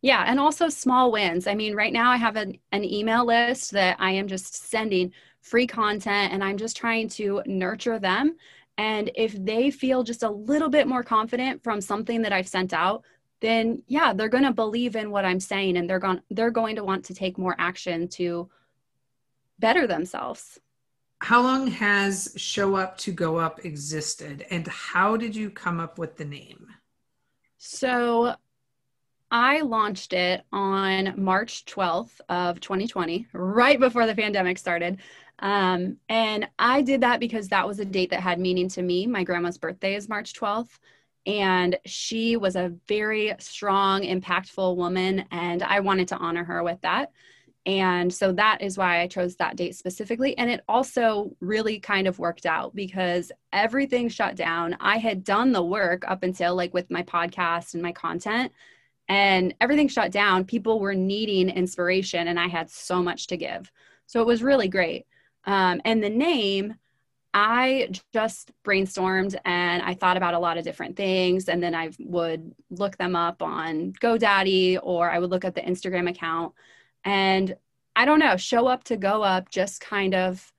Yeah, 0.03 0.25
and 0.27 0.38
also 0.38 0.68
small 0.68 1.11
wins. 1.11 1.47
I 1.47 1.55
mean, 1.55 1.75
right 1.75 1.94
now 1.94 2.11
I 2.11 2.18
have 2.18 2.37
an, 2.37 2.59
an 2.73 2.85
email 2.85 3.25
list 3.25 3.70
that 3.70 3.97
I 3.99 4.11
am 4.11 4.29
just 4.29 4.68
sending 4.68 5.12
free 5.40 5.66
content 5.66 6.35
and 6.35 6.44
I'm 6.44 6.59
just 6.59 6.77
trying 6.77 7.09
to 7.11 7.42
nurture 7.47 7.99
them. 7.99 8.37
And 8.77 9.11
if 9.14 9.33
they 9.33 9.70
feel 9.70 10.03
just 10.03 10.23
a 10.23 10.29
little 10.29 10.68
bit 10.68 10.87
more 10.87 11.03
confident 11.03 11.62
from 11.62 11.81
something 11.81 12.20
that 12.20 12.35
I've 12.35 12.49
sent 12.49 12.75
out, 12.75 13.03
then 13.40 13.83
yeah, 13.87 14.12
they're 14.12 14.29
going 14.29 14.44
to 14.44 14.53
believe 14.53 14.94
in 14.94 15.11
what 15.11 15.25
I'm 15.25 15.40
saying 15.40 15.79
and 15.79 15.88
they're 15.88 15.99
going 15.99 16.20
they're 16.31 16.51
going 16.51 16.77
to 16.77 16.85
want 16.85 17.07
to 17.07 17.14
take 17.14 17.38
more 17.38 17.57
action 17.59 18.07
to 18.09 18.51
better 19.59 19.87
themselves. 19.87 20.59
How 21.21 21.43
long 21.43 21.69
has 21.69 22.33
Show 22.37 22.77
Up 22.77 22.99
to 22.99 23.12
Go 23.12 23.38
Up 23.38 23.64
existed 23.64 24.45
and 24.51 24.67
how 24.69 25.17
did 25.17 25.35
you 25.35 25.51
come 25.51 25.81
up 25.81 25.99
with 25.99 26.17
the 26.17 26.25
name? 26.25 26.67
So 27.57 28.35
I 29.31 29.62
launched 29.62 30.12
it 30.12 30.43
on 30.53 31.14
March 31.17 31.64
12th 31.64 32.21
of 32.29 32.61
2020, 32.61 33.27
right 33.33 33.81
before 33.81 34.07
the 34.07 34.14
pandemic 34.14 34.59
started. 34.59 34.99
Um, 35.38 35.97
and 36.09 36.49
I 36.59 36.83
did 36.83 37.01
that 37.01 37.21
because 37.21 37.49
that 37.49 37.67
was 37.67 37.81
a 37.81 37.85
date 37.85 38.11
that 38.11 38.21
had 38.21 38.38
meaning 38.38 38.69
to 38.71 38.83
me. 38.83 39.07
My 39.07 39.25
grandma's 39.25 39.59
birthday 39.59 39.95
is 39.95 40.09
March 40.09 40.35
12th. 40.35 40.79
and 41.27 41.79
she 41.87 42.37
was 42.37 42.55
a 42.55 42.75
very 42.87 43.35
strong, 43.38 44.03
impactful 44.03 44.77
woman, 44.77 45.25
and 45.31 45.62
I 45.62 45.81
wanted 45.81 46.09
to 46.09 46.17
honor 46.19 46.45
her 46.45 46.62
with 46.62 46.81
that. 46.83 47.12
And 47.66 48.12
so 48.12 48.33
that 48.33 48.61
is 48.61 48.77
why 48.77 49.00
I 49.00 49.07
chose 49.07 49.37
that 49.37 49.57
date 49.57 49.74
specifically. 49.74 50.37
And 50.37 50.50
it 50.50 50.62
also 50.68 51.35
really 51.40 51.81
kind 51.81 52.07
of 52.07 52.18
worked 52.18 52.44
out 52.44 52.74
because 52.74 53.33
everything 53.53 54.09
shut 54.09 54.37
down. 54.37 54.77
I 54.81 54.98
had 54.98 55.24
done 55.24 55.53
the 55.53 55.62
work 55.62 56.05
up 56.07 56.22
until 56.22 56.55
like 56.55 56.74
with 56.74 56.90
my 56.90 57.03
podcast 57.03 57.72
and 57.72 57.83
my 57.83 57.92
content, 57.92 58.53
and 59.09 59.55
everything 59.61 59.88
shut 59.88 60.12
down. 60.12 60.44
People 60.44 60.81
were 60.81 60.94
needing 60.94 61.48
inspiration, 61.48 62.29
and 62.29 62.38
I 62.38 62.48
had 62.48 62.70
so 62.70 63.03
much 63.03 63.29
to 63.29 63.37
give. 63.37 63.70
So 64.07 64.20
it 64.20 64.27
was 64.27 64.42
really 64.42 64.68
great. 64.68 65.07
Um, 65.44 65.81
and 65.85 66.03
the 66.03 66.11
name, 66.11 66.74
I 67.35 67.90
just 68.12 68.53
brainstormed 68.64 69.37
and 69.44 69.83
I 69.83 69.94
thought 69.94 70.16
about 70.16 70.35
a 70.35 70.38
lot 70.38 70.57
of 70.57 70.64
different 70.64 70.96
things. 70.96 71.48
And 71.48 71.61
then 71.61 71.74
I 71.74 71.90
would 71.98 72.55
look 72.70 72.96
them 72.96 73.16
up 73.16 73.42
on 73.42 73.92
GoDaddy 74.00 74.79
or 74.83 75.11
I 75.11 75.18
would 75.18 75.31
look 75.31 75.44
at 75.44 75.55
the 75.55 75.61
Instagram 75.61 76.09
account. 76.09 76.55
And 77.05 77.57
I 77.97 78.05
don't 78.05 78.19
know, 78.19 78.37
show 78.37 78.67
up 78.67 78.85
to 78.85 78.97
go 78.97 79.23
up 79.23 79.51
just 79.51 79.81
kind 79.81 80.14
of 80.14 80.53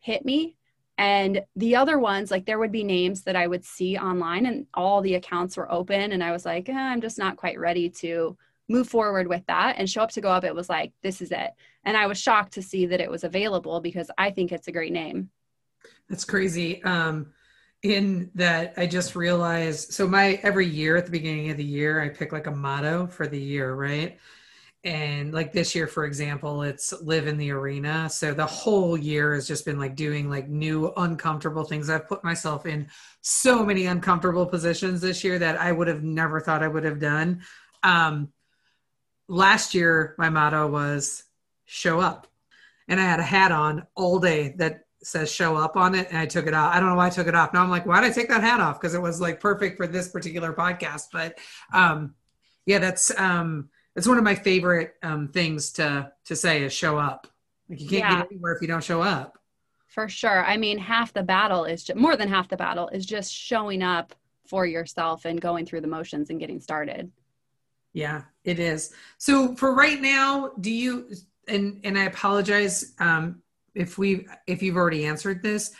hit 0.00 0.24
me. 0.24 0.56
And 0.96 1.42
the 1.56 1.76
other 1.76 1.98
ones, 1.98 2.30
like 2.30 2.46
there 2.46 2.58
would 2.58 2.72
be 2.72 2.84
names 2.84 3.22
that 3.22 3.36
I 3.36 3.46
would 3.46 3.64
see 3.64 3.96
online 3.96 4.46
and 4.46 4.66
all 4.74 5.00
the 5.00 5.14
accounts 5.14 5.56
were 5.56 5.70
open. 5.70 6.12
And 6.12 6.22
I 6.22 6.30
was 6.30 6.44
like, 6.44 6.68
eh, 6.68 6.72
I'm 6.72 7.00
just 7.00 7.18
not 7.18 7.36
quite 7.36 7.58
ready 7.58 7.90
to 7.90 8.36
move 8.68 8.88
forward 8.88 9.26
with 9.26 9.44
that 9.46 9.76
and 9.78 9.90
show 9.90 10.02
up 10.02 10.10
to 10.12 10.20
go 10.20 10.30
up. 10.30 10.44
It 10.44 10.54
was 10.54 10.68
like, 10.68 10.92
this 11.02 11.20
is 11.20 11.32
it. 11.32 11.50
And 11.84 11.96
I 11.96 12.06
was 12.06 12.18
shocked 12.18 12.54
to 12.54 12.62
see 12.62 12.86
that 12.86 13.00
it 13.00 13.10
was 13.10 13.24
available 13.24 13.80
because 13.80 14.10
I 14.16 14.30
think 14.30 14.52
it's 14.52 14.68
a 14.68 14.72
great 14.72 14.92
name. 14.92 15.30
That's 16.08 16.24
crazy. 16.24 16.82
Um, 16.84 17.32
in 17.82 18.30
that 18.34 18.72
I 18.78 18.86
just 18.86 19.14
realized 19.14 19.92
so 19.92 20.08
my 20.08 20.40
every 20.42 20.66
year 20.66 20.96
at 20.96 21.04
the 21.04 21.12
beginning 21.12 21.50
of 21.50 21.58
the 21.58 21.64
year 21.64 22.00
I 22.00 22.08
pick 22.08 22.32
like 22.32 22.46
a 22.46 22.50
motto 22.50 23.06
for 23.06 23.26
the 23.26 23.38
year, 23.38 23.74
right? 23.74 24.18
And 24.84 25.32
like 25.32 25.52
this 25.52 25.74
year, 25.74 25.86
for 25.86 26.04
example, 26.04 26.62
it's 26.62 26.92
live 27.02 27.26
in 27.26 27.38
the 27.38 27.50
arena. 27.50 28.10
So 28.10 28.34
the 28.34 28.44
whole 28.44 28.98
year 28.98 29.34
has 29.34 29.48
just 29.48 29.64
been 29.64 29.78
like 29.78 29.96
doing 29.96 30.28
like 30.28 30.48
new 30.48 30.92
uncomfortable 30.96 31.64
things. 31.64 31.88
I've 31.88 32.06
put 32.06 32.22
myself 32.22 32.66
in 32.66 32.88
so 33.22 33.64
many 33.64 33.86
uncomfortable 33.86 34.44
positions 34.44 35.00
this 35.00 35.24
year 35.24 35.38
that 35.38 35.58
I 35.58 35.72
would 35.72 35.88
have 35.88 36.02
never 36.02 36.38
thought 36.38 36.62
I 36.62 36.68
would 36.68 36.84
have 36.84 37.00
done. 37.00 37.42
Um, 37.82 38.32
last 39.26 39.74
year, 39.74 40.14
my 40.18 40.28
motto 40.28 40.66
was 40.66 41.24
show 41.64 41.98
up. 41.98 42.26
And 42.86 43.00
I 43.00 43.04
had 43.04 43.20
a 43.20 43.24
hat 43.24 43.52
on 43.52 43.86
all 43.94 44.18
day 44.18 44.54
that 44.58 44.84
says 45.02 45.32
show 45.32 45.56
up 45.56 45.76
on 45.76 45.94
it 45.94 46.08
and 46.08 46.18
I 46.18 46.26
took 46.26 46.46
it 46.46 46.54
off. 46.54 46.74
I 46.74 46.80
don't 46.80 46.90
know 46.90 46.96
why 46.96 47.06
I 47.06 47.10
took 47.10 47.26
it 47.26 47.34
off. 47.34 47.52
Now 47.52 47.62
I'm 47.62 47.70
like, 47.70 47.86
why 47.86 48.00
did 48.00 48.10
I 48.10 48.14
take 48.14 48.28
that 48.28 48.42
hat 48.42 48.60
off? 48.60 48.80
Because 48.80 48.94
it 48.94 49.02
was 49.02 49.20
like 49.20 49.40
perfect 49.40 49.76
for 49.76 49.86
this 49.86 50.08
particular 50.08 50.52
podcast. 50.52 51.08
But 51.12 51.38
um 51.72 52.14
yeah, 52.66 52.78
that's 52.78 53.10
um 53.18 53.68
it's 53.96 54.08
one 54.08 54.18
of 54.18 54.24
my 54.24 54.34
favorite 54.34 54.94
um 55.02 55.28
things 55.28 55.72
to 55.72 56.12
to 56.26 56.36
say 56.36 56.62
is 56.62 56.72
show 56.72 56.98
up. 56.98 57.26
Like 57.68 57.80
you 57.80 57.88
can't 57.88 58.00
yeah. 58.00 58.16
get 58.16 58.28
anywhere 58.30 58.54
if 58.54 58.62
you 58.62 58.68
don't 58.68 58.84
show 58.84 59.02
up. 59.02 59.38
For 59.86 60.08
sure. 60.08 60.44
I 60.44 60.56
mean, 60.56 60.76
half 60.76 61.12
the 61.12 61.22
battle 61.22 61.64
is 61.64 61.84
just, 61.84 61.96
more 61.96 62.16
than 62.16 62.28
half 62.28 62.48
the 62.48 62.56
battle 62.56 62.88
is 62.88 63.06
just 63.06 63.32
showing 63.32 63.82
up 63.82 64.14
for 64.46 64.66
yourself 64.66 65.24
and 65.24 65.40
going 65.40 65.64
through 65.66 65.82
the 65.82 65.86
motions 65.86 66.30
and 66.30 66.40
getting 66.40 66.60
started. 66.60 67.12
Yeah, 67.92 68.22
it 68.42 68.58
is. 68.58 68.92
So 69.18 69.54
for 69.54 69.72
right 69.72 70.00
now, 70.00 70.50
do 70.60 70.70
you 70.70 71.10
and 71.48 71.80
and 71.84 71.98
I 71.98 72.04
apologize 72.04 72.94
um 72.98 73.42
if 73.74 73.98
we 73.98 74.26
if 74.46 74.62
you've 74.62 74.76
already 74.76 75.06
answered 75.06 75.42
this 75.42 75.72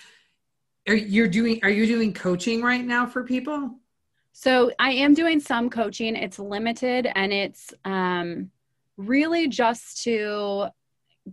are 0.87 0.95
you 0.95 1.29
doing 1.29 1.61
are 1.63 1.71
you 1.71 1.87
doing 1.87 2.13
coaching 2.13 2.63
right 2.63 2.85
now 2.85 3.07
for 3.07 3.25
people 3.25 3.79
so 4.35 4.71
i 4.79 4.91
am 4.91 5.15
doing 5.15 5.41
some 5.41 5.71
coaching. 5.71 6.17
It's 6.17 6.39
limited 6.39 7.11
and 7.15 7.33
it's 7.33 7.73
um, 7.85 8.51
really 8.97 9.49
just 9.49 10.03
to 10.05 10.67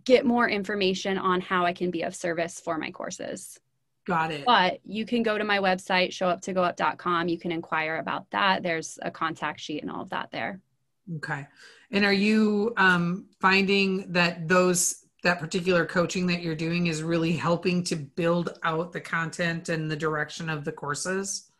get 0.05 0.25
more 0.25 0.47
information 0.47 1.17
on 1.17 1.41
how 1.41 1.65
i 1.65 1.73
can 1.73 1.91
be 1.91 2.03
of 2.03 2.15
service 2.15 2.59
for 2.59 2.77
my 2.77 2.91
courses. 2.91 3.59
Got 4.07 4.31
it. 4.31 4.45
But 4.45 4.79
you 4.83 5.05
can 5.05 5.21
go 5.21 5.37
to 5.37 5.43
my 5.43 5.59
website 5.59 6.09
showuptogoup.com 6.09 7.27
you 7.27 7.37
can 7.37 7.51
inquire 7.51 7.97
about 7.97 8.29
that. 8.31 8.63
There's 8.63 8.97
a 9.01 9.11
contact 9.11 9.59
sheet 9.59 9.81
and 9.81 9.91
all 9.91 10.03
of 10.03 10.09
that 10.11 10.31
there. 10.31 10.61
Okay. 11.17 11.45
And 11.91 12.05
are 12.05 12.13
you 12.13 12.73
um, 12.77 13.25
finding 13.39 14.11
that 14.13 14.47
those 14.47 15.05
that 15.23 15.39
particular 15.39 15.85
coaching 15.85 16.25
that 16.27 16.41
you're 16.41 16.55
doing 16.55 16.87
is 16.87 17.03
really 17.03 17.33
helping 17.33 17.83
to 17.83 17.95
build 17.95 18.57
out 18.63 18.91
the 18.91 19.01
content 19.01 19.69
and 19.69 19.91
the 19.91 19.95
direction 19.95 20.49
of 20.49 20.63
the 20.63 20.71
courses? 20.71 21.50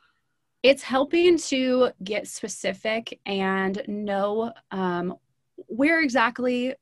It's 0.63 0.83
helping 0.83 1.37
to 1.37 1.89
get 2.03 2.27
specific 2.27 3.19
and 3.25 3.81
know 3.87 4.53
um, 4.71 5.15
where 5.55 6.01
exactly 6.01 6.75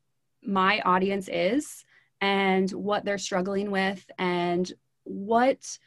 my 0.43 0.81
audience 0.81 1.29
is 1.31 1.85
and 2.21 2.69
what 2.71 3.05
they're 3.05 3.17
struggling 3.17 3.71
with 3.71 4.09
and 4.17 4.71
what 5.03 5.77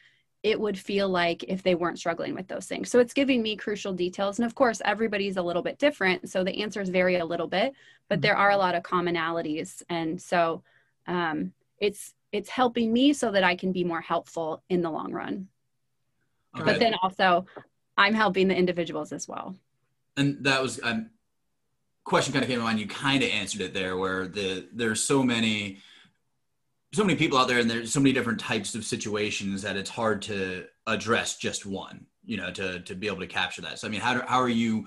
it 0.41 0.59
would 0.59 0.77
feel 0.77 1.07
like 1.07 1.43
if 1.45 1.63
they 1.63 1.73
weren't 1.73 1.97
struggling 1.97 2.35
with 2.35 2.47
those 2.47 2.65
things. 2.65 2.89
So 2.89 2.99
it's 2.99 3.13
giving 3.13 3.41
me 3.41 3.55
crucial 3.55 3.93
details. 3.93 4.39
And 4.39 4.45
of 4.45 4.55
course, 4.55 4.81
everybody's 4.83 5.37
a 5.37 5.41
little 5.41 5.61
bit 5.61 5.79
different. 5.79 6.29
So 6.29 6.43
the 6.43 6.61
answers 6.61 6.89
vary 6.89 7.15
a 7.15 7.25
little 7.25 7.47
bit, 7.47 7.73
but 8.09 8.21
there 8.21 8.35
are 8.35 8.51
a 8.51 8.57
lot 8.57 8.75
of 8.75 8.83
commonalities. 8.83 9.81
And 9.89 10.21
so 10.21 10.63
um, 11.07 11.53
it's 11.79 12.13
it's 12.33 12.49
helping 12.49 12.91
me 12.91 13.13
so 13.13 13.31
that 13.31 13.43
I 13.43 13.55
can 13.55 13.71
be 13.71 13.83
more 13.83 14.01
helpful 14.01 14.63
in 14.67 14.81
the 14.81 14.89
long 14.89 15.13
run. 15.13 15.47
Okay. 16.55 16.65
But 16.65 16.79
then 16.79 16.95
also, 17.01 17.45
I'm 17.97 18.13
helping 18.13 18.47
the 18.47 18.55
individuals 18.55 19.11
as 19.11 19.27
well. 19.27 19.55
And 20.17 20.43
that 20.45 20.61
was 20.61 20.79
a 20.79 20.87
um, 20.87 21.09
question 22.03 22.33
kind 22.33 22.43
of 22.43 22.49
came 22.49 22.59
to 22.59 22.63
mind. 22.63 22.79
You 22.79 22.87
kind 22.87 23.23
of 23.23 23.29
answered 23.29 23.61
it 23.61 23.73
there, 23.73 23.97
where 23.97 24.27
the 24.27 24.67
there's 24.73 25.01
so 25.01 25.23
many 25.23 25.79
so 26.93 27.03
many 27.03 27.17
people 27.17 27.39
out 27.39 27.47
there 27.47 27.57
and 27.57 27.69
there's 27.69 27.91
so 27.91 27.99
many 27.99 28.13
different 28.13 28.39
types 28.39 28.75
of 28.75 28.85
situations 28.85 29.63
that 29.63 29.75
it's 29.75 29.89
hard 29.89 30.21
to 30.21 30.65
address 30.85 31.37
just 31.37 31.65
one 31.65 32.05
you 32.23 32.37
know 32.37 32.51
to 32.51 32.81
to 32.81 32.93
be 32.93 33.07
able 33.07 33.19
to 33.19 33.25
capture 33.25 33.63
that 33.63 33.79
so 33.79 33.87
i 33.87 33.89
mean 33.89 33.99
how, 33.99 34.13
do, 34.13 34.21
how 34.27 34.39
are 34.39 34.47
you 34.47 34.85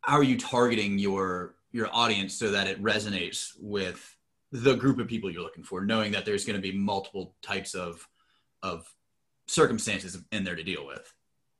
how 0.00 0.16
are 0.16 0.24
you 0.24 0.36
targeting 0.36 0.98
your 0.98 1.54
your 1.70 1.88
audience 1.92 2.34
so 2.34 2.50
that 2.50 2.66
it 2.66 2.82
resonates 2.82 3.52
with 3.60 4.16
the 4.52 4.76
group 4.76 5.00
of 5.00 5.08
people 5.08 5.30
you're 5.30 5.42
looking 5.42 5.64
for, 5.64 5.84
knowing 5.84 6.12
that 6.12 6.24
there's 6.24 6.44
going 6.44 6.54
to 6.54 6.62
be 6.62 6.76
multiple 6.76 7.34
types 7.42 7.74
of 7.74 8.08
of 8.62 8.86
circumstances 9.46 10.16
in 10.32 10.44
there 10.44 10.54
to 10.54 10.62
deal 10.62 10.86
with. 10.86 11.12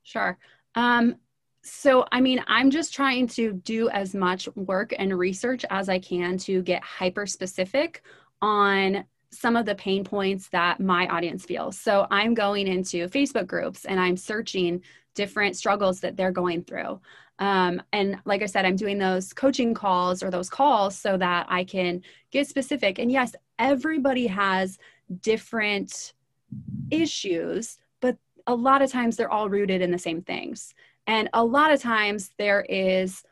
Sure. 0.05 0.39
Um, 0.75 1.17
so, 1.63 2.05
I 2.13 2.21
mean, 2.21 2.45
I'm 2.47 2.71
just 2.71 2.95
trying 2.95 3.27
to 3.29 3.55
do 3.55 3.89
as 3.89 4.15
much 4.15 4.49
work 4.55 4.93
and 4.97 5.19
research 5.19 5.65
as 5.71 5.89
I 5.89 5.99
can 5.99 6.37
to 6.39 6.63
get 6.63 6.83
hyper 6.85 7.27
specific 7.27 8.03
on 8.43 9.05
some 9.31 9.57
of 9.57 9.67
the 9.67 9.75
pain 9.75 10.05
points 10.05 10.49
that 10.51 10.79
my 10.79 11.09
audience 11.09 11.45
feels. 11.45 11.79
So, 11.79 12.07
I'm 12.11 12.35
going 12.35 12.67
into 12.69 13.09
Facebook 13.09 13.47
groups 13.47 13.87
and 13.87 13.99
I'm 13.99 14.17
searching 14.17 14.83
different 15.15 15.57
struggles 15.57 16.01
that 16.01 16.17
they're 16.17 16.33
going 16.33 16.65
through. 16.65 17.01
Um, 17.39 17.83
and 17.93 18.19
like 18.27 18.43
I 18.43 18.47
said, 18.47 18.65
I'm 18.65 18.77
doing 18.77 18.99
those 18.99 19.33
coaching 19.33 19.75
calls 19.75 20.23
or 20.23 20.31
those 20.31 20.51
calls 20.51 20.97
so 20.97 21.17
that 21.17 21.47
I 21.49 21.65
can 21.65 22.03
get 22.31 22.47
specific. 22.47 22.99
And 22.99 23.11
yes, 23.11 23.35
everybody 23.59 24.27
has 24.27 24.79
different 25.21 26.13
issues, 26.91 27.79
a 28.47 28.55
lot 28.55 28.83
of 28.83 28.91
times 28.91 29.17
they're 29.17 29.31
all 29.31 29.49
rooted 29.49 29.81
in 29.81 29.91
the 29.91 29.99
same 29.99 30.23
things. 30.23 30.75
And 31.07 31.29
a 31.33 31.45
lot 31.45 31.73
of 31.73 31.81
times 31.81 32.31
there 32.39 32.63
is 32.69 33.23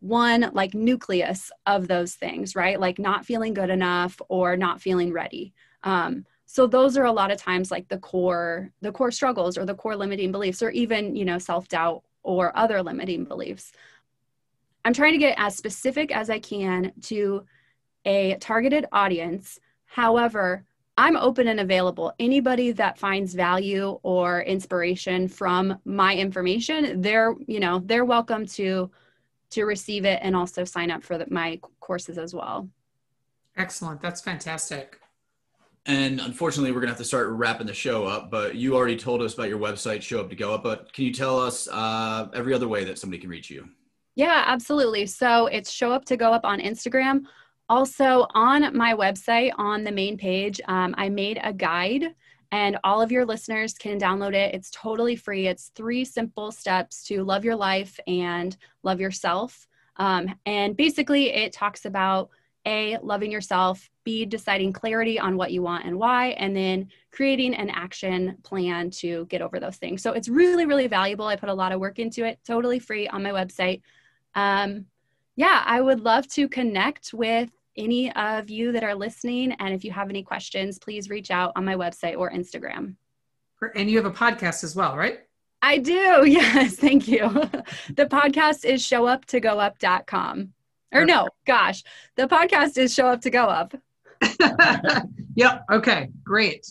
one 0.00 0.50
like 0.52 0.74
nucleus 0.74 1.50
of 1.66 1.88
those 1.88 2.14
things, 2.14 2.56
right? 2.56 2.78
Like 2.78 2.98
not 2.98 3.24
feeling 3.24 3.54
good 3.54 3.70
enough 3.70 4.20
or 4.28 4.56
not 4.56 4.80
feeling 4.80 5.12
ready. 5.12 5.54
Um, 5.84 6.26
so 6.46 6.66
those 6.66 6.98
are 6.98 7.04
a 7.04 7.12
lot 7.12 7.30
of 7.30 7.38
times 7.38 7.70
like 7.70 7.88
the 7.88 7.98
core 7.98 8.70
the 8.82 8.92
core 8.92 9.10
struggles 9.10 9.56
or 9.56 9.64
the 9.64 9.74
core 9.74 9.96
limiting 9.96 10.32
beliefs 10.32 10.62
or 10.62 10.70
even 10.70 11.16
you 11.16 11.24
know 11.24 11.38
self-doubt 11.38 12.02
or 12.22 12.56
other 12.56 12.82
limiting 12.82 13.24
beliefs. 13.24 13.72
I'm 14.84 14.92
trying 14.92 15.12
to 15.12 15.18
get 15.18 15.38
as 15.38 15.56
specific 15.56 16.14
as 16.14 16.28
I 16.28 16.40
can 16.40 16.92
to 17.02 17.46
a 18.04 18.36
targeted 18.36 18.86
audience. 18.92 19.58
However, 19.86 20.64
I'm 21.02 21.16
open 21.16 21.48
and 21.48 21.58
available. 21.58 22.12
Anybody 22.20 22.70
that 22.70 22.96
finds 22.96 23.34
value 23.34 23.98
or 24.04 24.42
inspiration 24.42 25.26
from 25.26 25.76
my 25.84 26.14
information, 26.14 27.00
they're, 27.00 27.34
you 27.48 27.58
know, 27.58 27.82
they're 27.84 28.04
welcome 28.04 28.46
to 28.46 28.88
to 29.50 29.64
receive 29.64 30.04
it 30.04 30.20
and 30.22 30.36
also 30.36 30.62
sign 30.62 30.92
up 30.92 31.02
for 31.02 31.18
the, 31.18 31.26
my 31.28 31.60
courses 31.80 32.18
as 32.18 32.32
well. 32.32 32.68
Excellent. 33.56 34.00
That's 34.00 34.20
fantastic. 34.20 35.00
And 35.86 36.20
unfortunately, 36.20 36.70
we're 36.70 36.80
gonna 36.80 36.92
have 36.92 36.98
to 36.98 37.04
start 37.04 37.30
wrapping 37.30 37.66
the 37.66 37.74
show 37.74 38.06
up. 38.06 38.30
But 38.30 38.54
you 38.54 38.76
already 38.76 38.96
told 38.96 39.22
us 39.22 39.34
about 39.34 39.48
your 39.48 39.58
website, 39.58 40.02
Show 40.02 40.20
Up 40.20 40.30
to 40.30 40.36
Go 40.36 40.54
Up. 40.54 40.62
But 40.62 40.92
can 40.92 41.04
you 41.04 41.12
tell 41.12 41.36
us 41.36 41.66
uh, 41.72 42.28
every 42.32 42.54
other 42.54 42.68
way 42.68 42.84
that 42.84 43.00
somebody 43.00 43.20
can 43.20 43.28
reach 43.28 43.50
you? 43.50 43.68
Yeah, 44.14 44.44
absolutely. 44.46 45.06
So 45.06 45.46
it's 45.46 45.72
Show 45.72 45.90
Up 45.90 46.04
to 46.04 46.16
Go 46.16 46.32
Up 46.32 46.44
on 46.44 46.60
Instagram. 46.60 47.24
Also 47.68 48.26
on 48.34 48.76
my 48.76 48.94
website, 48.94 49.52
on 49.56 49.84
the 49.84 49.92
main 49.92 50.18
page, 50.18 50.60
um, 50.68 50.94
I 50.98 51.08
made 51.08 51.40
a 51.42 51.52
guide, 51.52 52.14
and 52.50 52.76
all 52.84 53.00
of 53.00 53.10
your 53.10 53.24
listeners 53.24 53.72
can 53.72 53.98
download 53.98 54.34
it. 54.34 54.54
It's 54.54 54.70
totally 54.70 55.16
free. 55.16 55.46
It's 55.46 55.70
three 55.74 56.04
simple 56.04 56.52
steps 56.52 57.02
to 57.04 57.24
love 57.24 57.44
your 57.44 57.56
life 57.56 57.98
and 58.06 58.54
love 58.82 59.00
yourself. 59.00 59.66
Um, 59.96 60.34
and 60.44 60.76
basically, 60.76 61.30
it 61.30 61.52
talks 61.52 61.86
about 61.86 62.28
A, 62.66 62.98
loving 63.02 63.30
yourself, 63.30 63.88
B, 64.04 64.26
deciding 64.26 64.72
clarity 64.72 65.18
on 65.18 65.36
what 65.36 65.52
you 65.52 65.62
want 65.62 65.86
and 65.86 65.98
why, 65.98 66.28
and 66.30 66.54
then 66.54 66.88
creating 67.10 67.54
an 67.54 67.70
action 67.70 68.36
plan 68.42 68.90
to 68.90 69.24
get 69.26 69.40
over 69.40 69.60
those 69.60 69.76
things. 69.76 70.02
So 70.02 70.12
it's 70.12 70.28
really, 70.28 70.66
really 70.66 70.88
valuable. 70.88 71.26
I 71.26 71.36
put 71.36 71.48
a 71.48 71.54
lot 71.54 71.72
of 71.72 71.80
work 71.80 71.98
into 71.98 72.24
it, 72.24 72.38
totally 72.44 72.80
free 72.80 73.08
on 73.08 73.22
my 73.22 73.30
website. 73.30 73.80
Um, 74.34 74.86
yeah, 75.36 75.62
I 75.64 75.80
would 75.80 76.00
love 76.00 76.28
to 76.28 76.48
connect 76.48 77.12
with 77.14 77.50
any 77.76 78.12
of 78.12 78.50
you 78.50 78.72
that 78.72 78.84
are 78.84 78.94
listening. 78.94 79.52
And 79.52 79.74
if 79.74 79.84
you 79.84 79.90
have 79.92 80.10
any 80.10 80.22
questions, 80.22 80.78
please 80.78 81.08
reach 81.08 81.30
out 81.30 81.52
on 81.56 81.64
my 81.64 81.74
website 81.74 82.18
or 82.18 82.30
Instagram. 82.30 82.96
And 83.74 83.90
you 83.90 83.96
have 83.96 84.06
a 84.06 84.10
podcast 84.10 84.64
as 84.64 84.76
well, 84.76 84.96
right? 84.96 85.20
I 85.62 85.78
do. 85.78 86.24
Yes. 86.26 86.76
Thank 86.76 87.08
you. 87.08 87.28
the 87.94 88.06
podcast 88.06 88.64
is 88.64 88.82
showuptogoup.com. 88.82 90.52
Or 90.94 91.06
no, 91.06 91.26
gosh, 91.46 91.82
the 92.16 92.24
podcast 92.24 92.76
is 92.76 92.92
Show 92.92 93.06
Up 93.06 93.22
to 93.22 93.30
Go 93.30 93.44
Up. 93.46 93.74
yep. 95.34 95.64
Okay. 95.72 96.10
Great. 96.22 96.66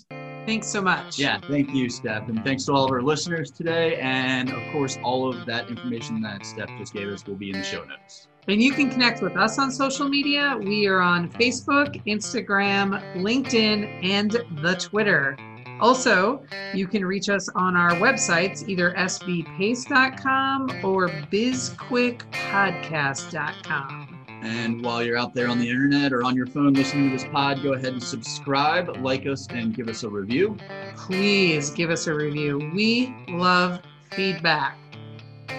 Thanks 0.46 0.68
so 0.68 0.82
much. 0.82 1.18
Yeah. 1.18 1.40
Thank 1.40 1.74
you, 1.74 1.90
Steph. 1.90 2.30
And 2.30 2.44
thanks 2.44 2.66
to 2.66 2.74
all 2.74 2.86
of 2.86 2.92
our 2.92 3.02
listeners 3.02 3.50
today. 3.50 3.96
And 3.96 4.52
of 4.52 4.72
course, 4.72 5.00
all 5.04 5.28
of 5.28 5.46
that 5.48 5.70
information 5.70 6.22
that 6.22 6.46
Steph 6.46 6.70
just 6.78 6.94
gave 6.94 7.08
us 7.08 7.26
will 7.26 7.36
be 7.36 7.50
in 7.50 7.58
the 7.58 7.64
show 7.64 7.84
notes. 7.84 8.28
And 8.48 8.62
you 8.62 8.74
can 8.74 8.90
connect 8.90 9.22
with 9.22 9.38
us 9.38 9.60
on 9.60 9.72
social 9.72 10.10
media. 10.10 10.58
We 10.60 10.88
are 10.88 11.00
on 11.00 11.30
Facebook, 11.30 12.04
Instagram, 12.06 13.02
LinkedIn, 13.16 14.04
and 14.04 14.32
the 14.32 14.76
Twitter. 14.76 15.38
Also, 15.80 16.44
you 16.74 16.88
can 16.88 17.06
reach 17.06 17.30
us 17.30 17.48
on 17.50 17.76
our 17.76 17.92
websites, 17.92 18.68
either 18.68 18.96
sbpace.com 18.98 20.72
or 20.84 21.10
bizquickpodcast.com. 21.10 24.08
And 24.44 24.84
while 24.84 25.04
you're 25.04 25.18
out 25.18 25.36
there 25.36 25.48
on 25.48 25.60
the 25.60 25.70
internet 25.70 26.12
or 26.12 26.24
on 26.24 26.36
your 26.36 26.48
phone 26.48 26.74
listening 26.74 27.12
to 27.12 27.18
this 27.18 27.28
pod, 27.32 27.62
go 27.62 27.74
ahead 27.74 27.94
and 27.94 28.02
subscribe, 28.02 28.98
like 28.98 29.28
us, 29.28 29.46
and 29.52 29.76
give 29.76 29.88
us 29.88 30.02
a 30.04 30.10
review. 30.10 30.58
Please 30.96 31.70
give 31.70 31.92
us 31.92 32.08
a 32.08 32.14
review. 32.14 32.72
We 32.74 33.14
love 33.30 33.82
feedback. 34.12 34.81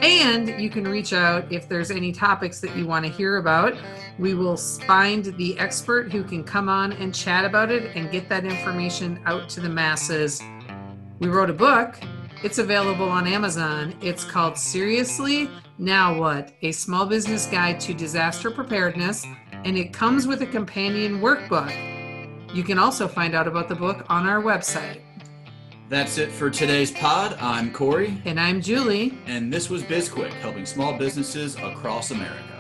And 0.03 0.61
you 0.61 0.69
can 0.69 0.83
reach 0.83 1.13
out 1.13 1.51
if 1.53 1.69
there's 1.69 1.93
any 1.93 2.11
topics 2.11 2.59
that 2.61 2.75
you 2.77 2.89
want 2.89 3.07
to 3.07 3.11
hear 3.11 3.37
about. 3.37 3.77
We 4.19 4.35
will 4.35 4.57
find 4.57 5.27
the 5.37 5.57
expert 5.61 6.11
who 6.11 6.25
can 6.25 6.43
come 6.43 6.69
on 6.69 6.93
and 6.95 7.15
chat 7.15 7.45
about 7.45 7.71
it 7.71 7.95
and 7.95 8.11
get 8.11 8.29
that 8.29 8.45
information 8.45 9.21
out 9.27 9.49
to 9.51 9.61
the 9.61 9.69
masses. 9.69 10.43
We 11.21 11.29
wrote 11.29 11.51
a 11.51 11.55
book. 11.55 12.01
It's 12.43 12.59
available 12.59 13.09
on 13.09 13.29
Amazon. 13.29 13.95
It's 14.01 14.25
called 14.25 14.59
Seriously 14.59 15.49
Now 15.79 16.19
What? 16.19 16.53
A 16.63 16.73
Small 16.73 17.07
Business 17.07 17.47
Guide 17.47 17.79
to 17.83 17.95
Disaster 17.95 18.51
Preparedness, 18.51 19.25
and 19.65 19.79
it 19.79 19.93
comes 19.93 20.27
with 20.27 20.43
a 20.43 20.47
companion 20.47 21.21
workbook. 21.21 21.73
You 22.53 22.65
can 22.65 22.77
also 22.77 23.07
find 23.07 23.37
out 23.37 23.47
about 23.47 23.69
the 23.69 23.77
book 23.77 24.05
on 24.09 24.27
our 24.27 24.43
website. 24.43 25.01
That's 25.93 26.17
it 26.17 26.33
for 26.33 26.49
today's 26.49 26.91
pod. 26.91 27.37
I'm 27.39 27.71
Corey. 27.71 28.17
And 28.25 28.41
I'm 28.41 28.63
Julie. 28.63 29.13
And 29.27 29.53
this 29.53 29.69
was 29.69 29.83
BizQuick, 29.83 30.33
helping 30.41 30.65
small 30.65 30.97
businesses 30.97 31.55
across 31.57 32.13
America. 32.13 32.52